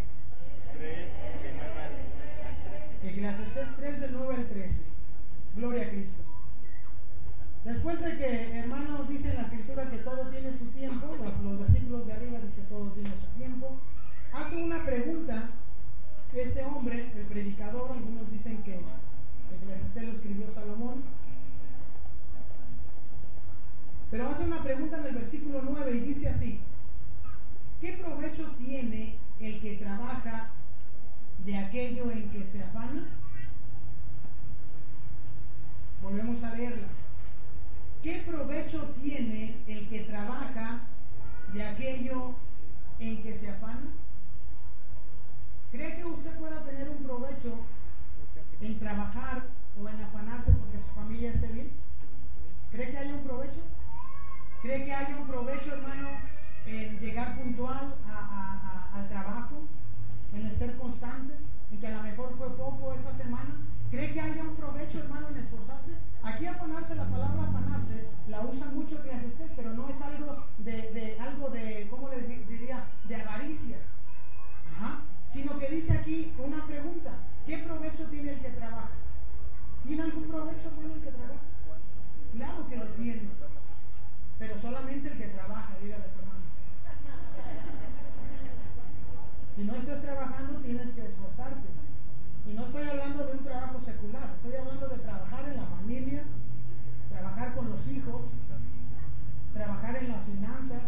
[3.02, 4.80] Eclesiastés 3 del 9 al 13.
[5.56, 6.22] Gloria a Cristo.
[7.64, 11.58] Después de que, hermanos, dice en la escritura que todo tiene su tiempo, los, los
[11.58, 13.76] versículos de arriba dice todo tiene su tiempo,
[14.32, 15.50] hace una pregunta
[16.40, 18.74] este hombre, el predicador, algunos dicen que
[19.54, 21.02] Eclesiastés lo escribió Salomón,
[24.10, 26.60] pero hace una pregunta en el versículo 9 y dice así,
[27.80, 30.50] ¿qué provecho tiene el que trabaja
[31.44, 33.08] de aquello en que se afana?
[36.06, 36.86] Volvemos a leerla.
[38.00, 40.78] ¿Qué provecho tiene el que trabaja
[41.52, 42.30] de aquello
[43.00, 43.88] en que se afana?
[45.72, 47.58] ¿Cree que usted pueda tener un provecho
[48.60, 51.72] en trabajar o en afanarse porque su familia esté bien?
[52.70, 53.64] ¿Cree que haya un provecho?
[54.62, 56.06] ¿Cree que haya un provecho, hermano,
[56.66, 59.58] en llegar puntual a- al trabajo?
[60.32, 61.55] ¿En ser constantes?
[61.70, 63.56] ¿En que a lo mejor fue poco esta semana?
[63.90, 65.96] ¿Cree que haya un provecho, hermano, en esforzarse?
[66.22, 70.88] Aquí afanarse, la palabra afanarse, la usan mucho que asiste, pero no es algo de,
[70.88, 72.82] de- algo de, ¿cómo le di- diría?
[73.08, 73.78] De avaricia.
[74.64, 74.96] Ajá.
[75.28, 78.94] Sino que dice aquí una pregunta, ¿qué provecho tiene el que trabaja?
[79.82, 81.40] ¿Tiene algún provecho, hermano, el que trabaja?
[82.32, 83.26] Claro que lo tiene,
[84.38, 86.35] pero solamente el que trabaja, dígale hermano.
[89.56, 91.68] Si no estás trabajando, tienes que esforzarte.
[92.46, 96.24] Y no estoy hablando de un trabajo secular, estoy hablando de trabajar en la familia,
[97.08, 98.20] trabajar con los hijos,
[99.54, 100.82] trabajar en las finanzas,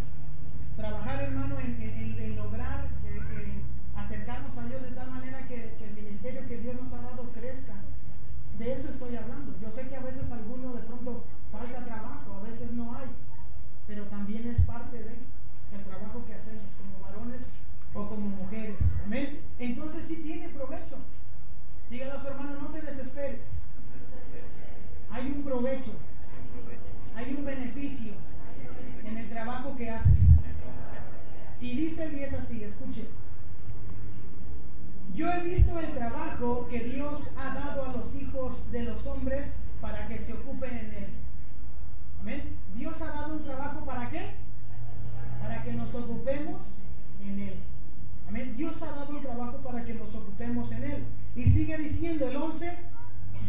[0.77, 3.63] trabajar, hermano, en, lograr eh, eh,
[3.97, 7.75] acercarnos a Dios de tal manera que, el ministerio que Dios nos ha dado crezca.
[8.59, 9.55] De eso estoy hablando.
[9.63, 13.09] Yo sé que a veces alguno de pronto falta trabajo, a veces no hay,
[13.87, 15.17] pero también es parte de
[15.73, 16.65] el trabajo que hacemos
[17.95, 18.79] o como mujeres.
[19.05, 19.41] Amén.
[19.59, 20.97] Entonces sí tiene provecho.
[21.91, 23.41] Dígale a su hermano, no te desesperes.
[25.11, 25.93] Hay un provecho,
[27.17, 28.13] hay un beneficio
[29.05, 30.29] en el trabajo que haces.
[31.61, 33.09] Y dice y es así, escuche.
[35.15, 39.57] Yo he visto el trabajo que Dios ha dado a los hijos de los hombres
[39.81, 41.07] para que se ocupen en él.
[42.21, 42.57] Amén.
[42.77, 44.31] Dios ha dado un trabajo para qué?
[45.41, 46.63] Para que nos ocupemos
[47.25, 47.59] en él.
[48.29, 48.55] Amén.
[48.57, 51.05] Dios ha dado un trabajo para que nos ocupemos en él.
[51.35, 52.79] Y sigue diciendo el 11,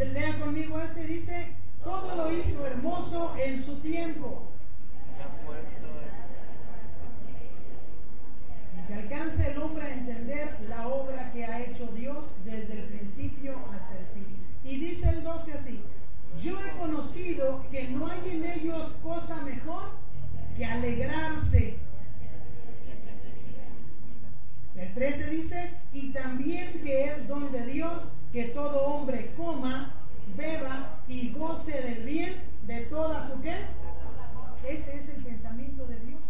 [0.05, 1.47] lea conmigo este, dice,
[1.83, 4.47] todo lo hizo hermoso en su tiempo.
[8.71, 12.83] Si que alcance el hombre a entender la obra que ha hecho Dios desde el
[12.85, 14.37] principio hasta el fin.
[14.63, 15.81] Y dice el 12 así,
[16.41, 19.89] yo he conocido que no hay en ellos cosa mejor
[20.55, 21.79] que alegrarse.
[24.79, 28.01] El 13 dice, y también que es don de Dios
[28.31, 29.93] que todo hombre coma,
[30.37, 33.57] beba y goce del bien de toda su qué.
[34.65, 36.21] Ese es el pensamiento de Dios.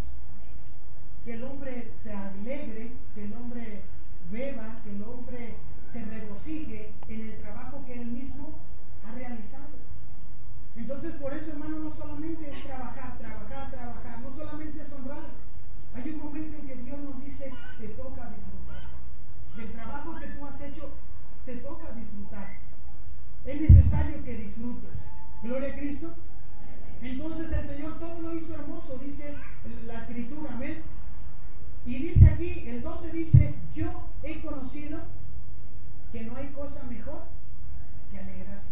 [1.25, 3.81] Que el hombre se alegre, que el hombre
[4.31, 5.53] beba, que el hombre
[5.93, 8.57] se regocije en el trabajo que él mismo
[9.05, 9.77] ha realizado.
[10.75, 15.48] Entonces, por eso, hermano, no solamente es trabajar, trabajar, trabajar, no solamente es honrar.
[15.95, 18.83] Hay un momento en que Dios nos dice, te toca disfrutar.
[19.57, 20.89] Del trabajo que tú has hecho,
[21.45, 22.47] te toca disfrutar.
[23.45, 24.99] Es necesario que disfrutes.
[25.43, 26.13] Gloria a Cristo.
[27.01, 29.35] Entonces el Señor todo lo hizo hermoso, dice
[29.87, 30.81] la escritura, amén.
[31.85, 33.85] Y dice aquí, el 12 dice, yo
[34.21, 34.99] he conocido
[36.11, 37.21] que no hay cosa mejor
[38.11, 38.67] que alegrarse.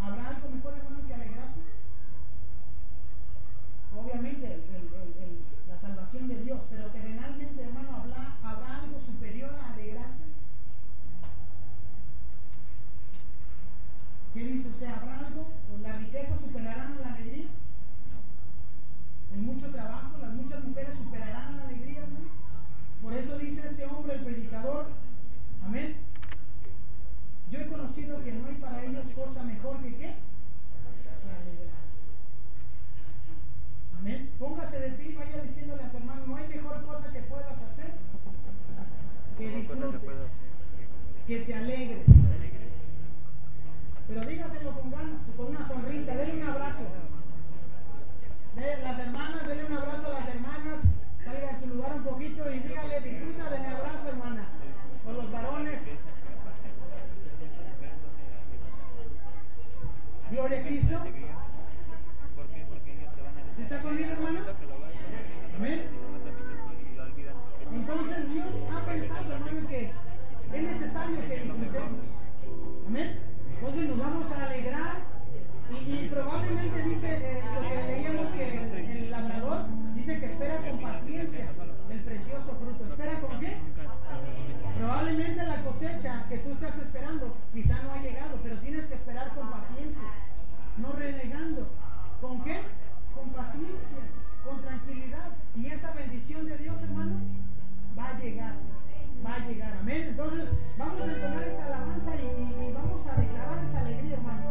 [0.00, 1.60] ¿Habrá algo mejor, hermano, que alegrarse?
[3.96, 5.17] Obviamente el-
[5.88, 10.24] salvación de Dios, pero terrenalmente, hermano, ¿habrá, ¿habrá algo superior a alegrarse?
[14.34, 14.86] ¿Qué dice usted?
[14.86, 15.48] ¿Habrá algo?
[15.72, 17.46] ¿O ¿La riqueza superará la alegría?
[19.32, 22.28] En mucho trabajo, las muchas mujeres superarán la alegría, hermano.
[23.02, 24.90] Por eso dice este hombre, el predicador,
[25.64, 25.96] amén.
[27.50, 29.98] Yo he conocido que no hay para ellos cosa mejor que qué?
[29.98, 31.88] Que alegrarse.
[33.98, 34.30] Amén.
[34.38, 37.60] Póngase de pie y vaya diciéndole a tu hermano, no hay mejor cosa que puedas
[37.62, 37.92] hacer
[39.38, 40.32] que disfrutes,
[41.26, 42.06] que te alegres.
[44.08, 46.84] Pero dígaselo con ganas, con una sonrisa, denle un abrazo.
[48.56, 50.80] Las hermanas, denle un abrazo a las hermanas,
[51.24, 54.48] salga de su lugar un poquito y dígale, disfruta de mi abrazo, hermana.
[55.04, 55.82] Con los varones.
[60.30, 60.98] Gloria a Cristo.
[63.58, 64.38] ¿Sí está conmigo, hermano?
[65.56, 65.82] Amén.
[67.74, 69.90] Entonces Dios ha pensado, hermano, que
[70.54, 72.06] es necesario que disfrutemos.
[72.86, 73.18] Amén.
[73.56, 74.94] Entonces nos vamos a alegrar
[75.70, 81.50] y, probablemente dice eh, lo que leíamos que el labrador dice que espera con paciencia
[81.90, 82.84] el precioso fruto.
[82.92, 83.56] ¿Espera con qué?
[84.78, 89.34] Probablemente la cosecha que tú estás esperando quizá no ha llegado, pero tienes que esperar
[89.34, 90.02] con paciencia,
[90.76, 91.68] no renegando.
[92.20, 92.60] ¿Con qué?
[93.18, 93.98] Con paciencia,
[94.44, 95.30] con tranquilidad.
[95.56, 97.16] Y esa bendición de Dios, hermano,
[97.98, 98.54] va a llegar,
[99.26, 99.76] va a llegar.
[99.80, 100.06] Amén.
[100.10, 104.42] Entonces, vamos a entonar esta alabanza y, vamos a declarar esa alegría, hermano.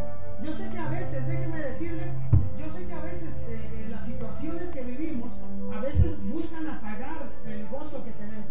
[0.44, 2.12] Yo sé que a veces, déjeme decirle,
[2.60, 5.32] yo sé que a veces eh, las situaciones que vivimos,
[5.74, 8.48] a veces buscan apagar el gozo que tenemos.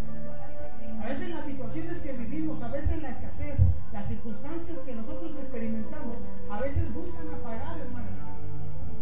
[1.01, 3.59] A veces las situaciones que vivimos, a veces la escasez,
[3.93, 6.17] las circunstancias que nosotros experimentamos,
[6.49, 8.07] a veces buscan apagar, hermano.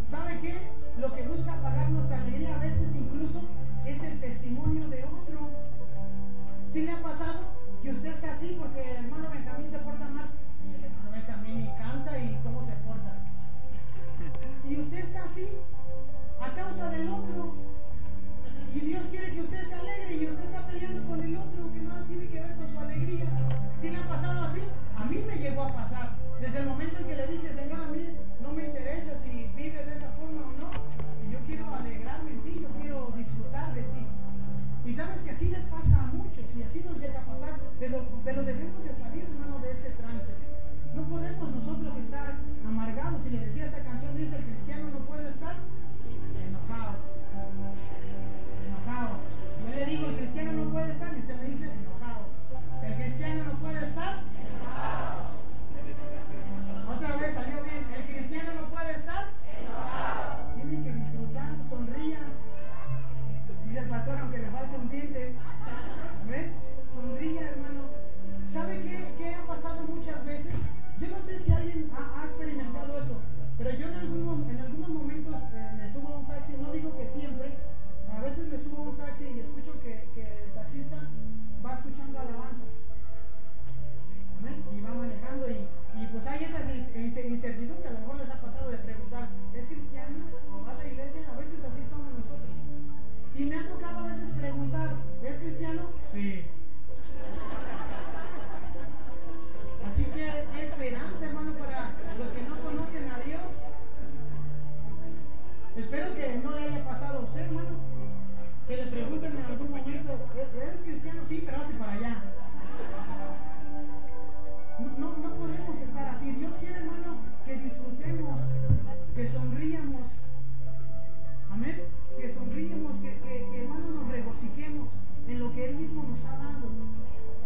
[0.09, 0.84] ¿Sabe qué?
[0.99, 3.41] Lo que busca apagar nuestra alegría a veces incluso
[3.85, 5.49] es el testimonio de otro.
[6.71, 7.39] ¿Sí le ha pasado
[7.83, 10.29] que usted está así porque el hermano Benjamín se porta mal?
[10.65, 13.13] Y el hermano Benjamín canta y cómo se porta.
[14.67, 15.49] Y usted está así
[16.39, 17.53] a causa del otro.
[18.73, 21.79] Y Dios quiere que usted se alegre y usted está peleando con el otro que
[21.79, 23.25] nada tiene que ver con su alegría.
[23.79, 24.61] ¿Sí le ha pasado así?
[24.97, 26.15] A mí me llegó a pasar.
[26.39, 28.09] Desde el momento en que le dije, Señor, a mí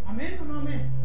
[0.09, 0.98] Amén o no amén.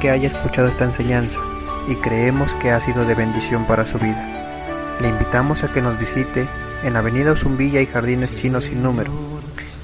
[0.00, 1.40] Que haya escuchado esta enseñanza
[1.88, 4.96] y creemos que ha sido de bendición para su vida.
[5.00, 6.46] Le invitamos a que nos visite
[6.84, 9.10] en Avenida Usumbilla y Jardines Chinos sin número.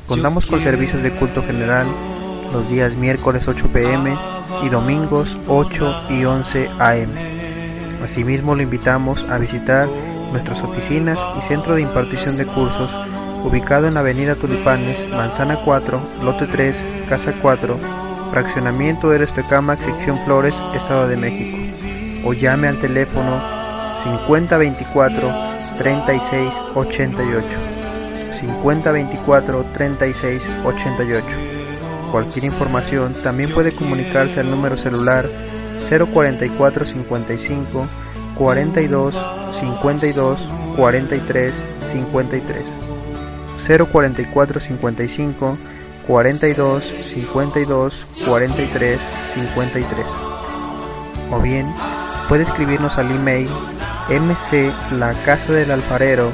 [0.07, 1.87] Contamos con servicios de culto general
[2.53, 4.17] los días miércoles 8 pm
[4.63, 7.09] y domingos 8 y 11 am.
[8.05, 9.89] Asimismo lo invitamos a visitar
[10.31, 12.91] nuestras oficinas y centro de impartición de cursos
[13.43, 16.77] ubicado en Avenida Tulipanes, Manzana 4, Lote 3,
[17.09, 18.02] Casa 4,
[18.33, 21.59] Fraccionamiento del Estecamac, Sección Flores, Estado de México.
[22.25, 23.39] O llame al teléfono
[24.05, 25.29] 5024
[25.77, 27.47] 3688.
[28.41, 31.27] 5024 3688.
[32.11, 35.27] Cualquier información también puede comunicarse al número celular
[35.91, 37.87] 044 55
[38.35, 39.15] 42
[39.61, 40.39] 52
[40.75, 41.55] 43
[41.93, 42.65] 53
[43.93, 45.59] 044 55
[46.07, 46.85] 42
[47.15, 47.95] 52
[48.25, 49.01] 43
[49.35, 50.07] 53
[51.31, 51.75] o bien
[52.29, 53.49] puede escribirnos al email
[54.09, 56.31] mclacasadelalfarero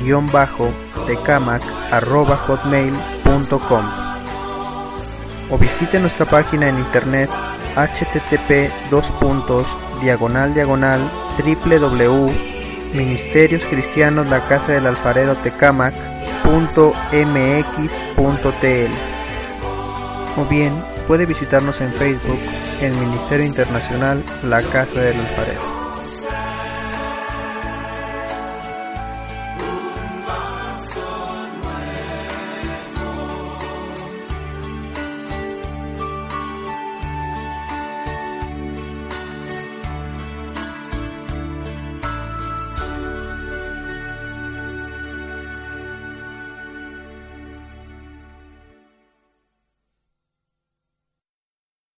[0.00, 0.68] guion bajo
[1.06, 3.84] tecamac arroba hotmail.com
[5.50, 7.28] o visite nuestra página en internet
[7.74, 9.66] http dos puntos
[10.00, 11.00] diagonal diagonal
[11.38, 12.28] www
[12.94, 15.92] ministerios cristianos la casa del alfarero tecamac
[16.42, 18.90] punto mx punto tl
[20.36, 20.72] o bien
[21.06, 22.38] puede visitarnos en Facebook
[22.80, 25.77] en Ministerio Internacional La Casa del Alfarero.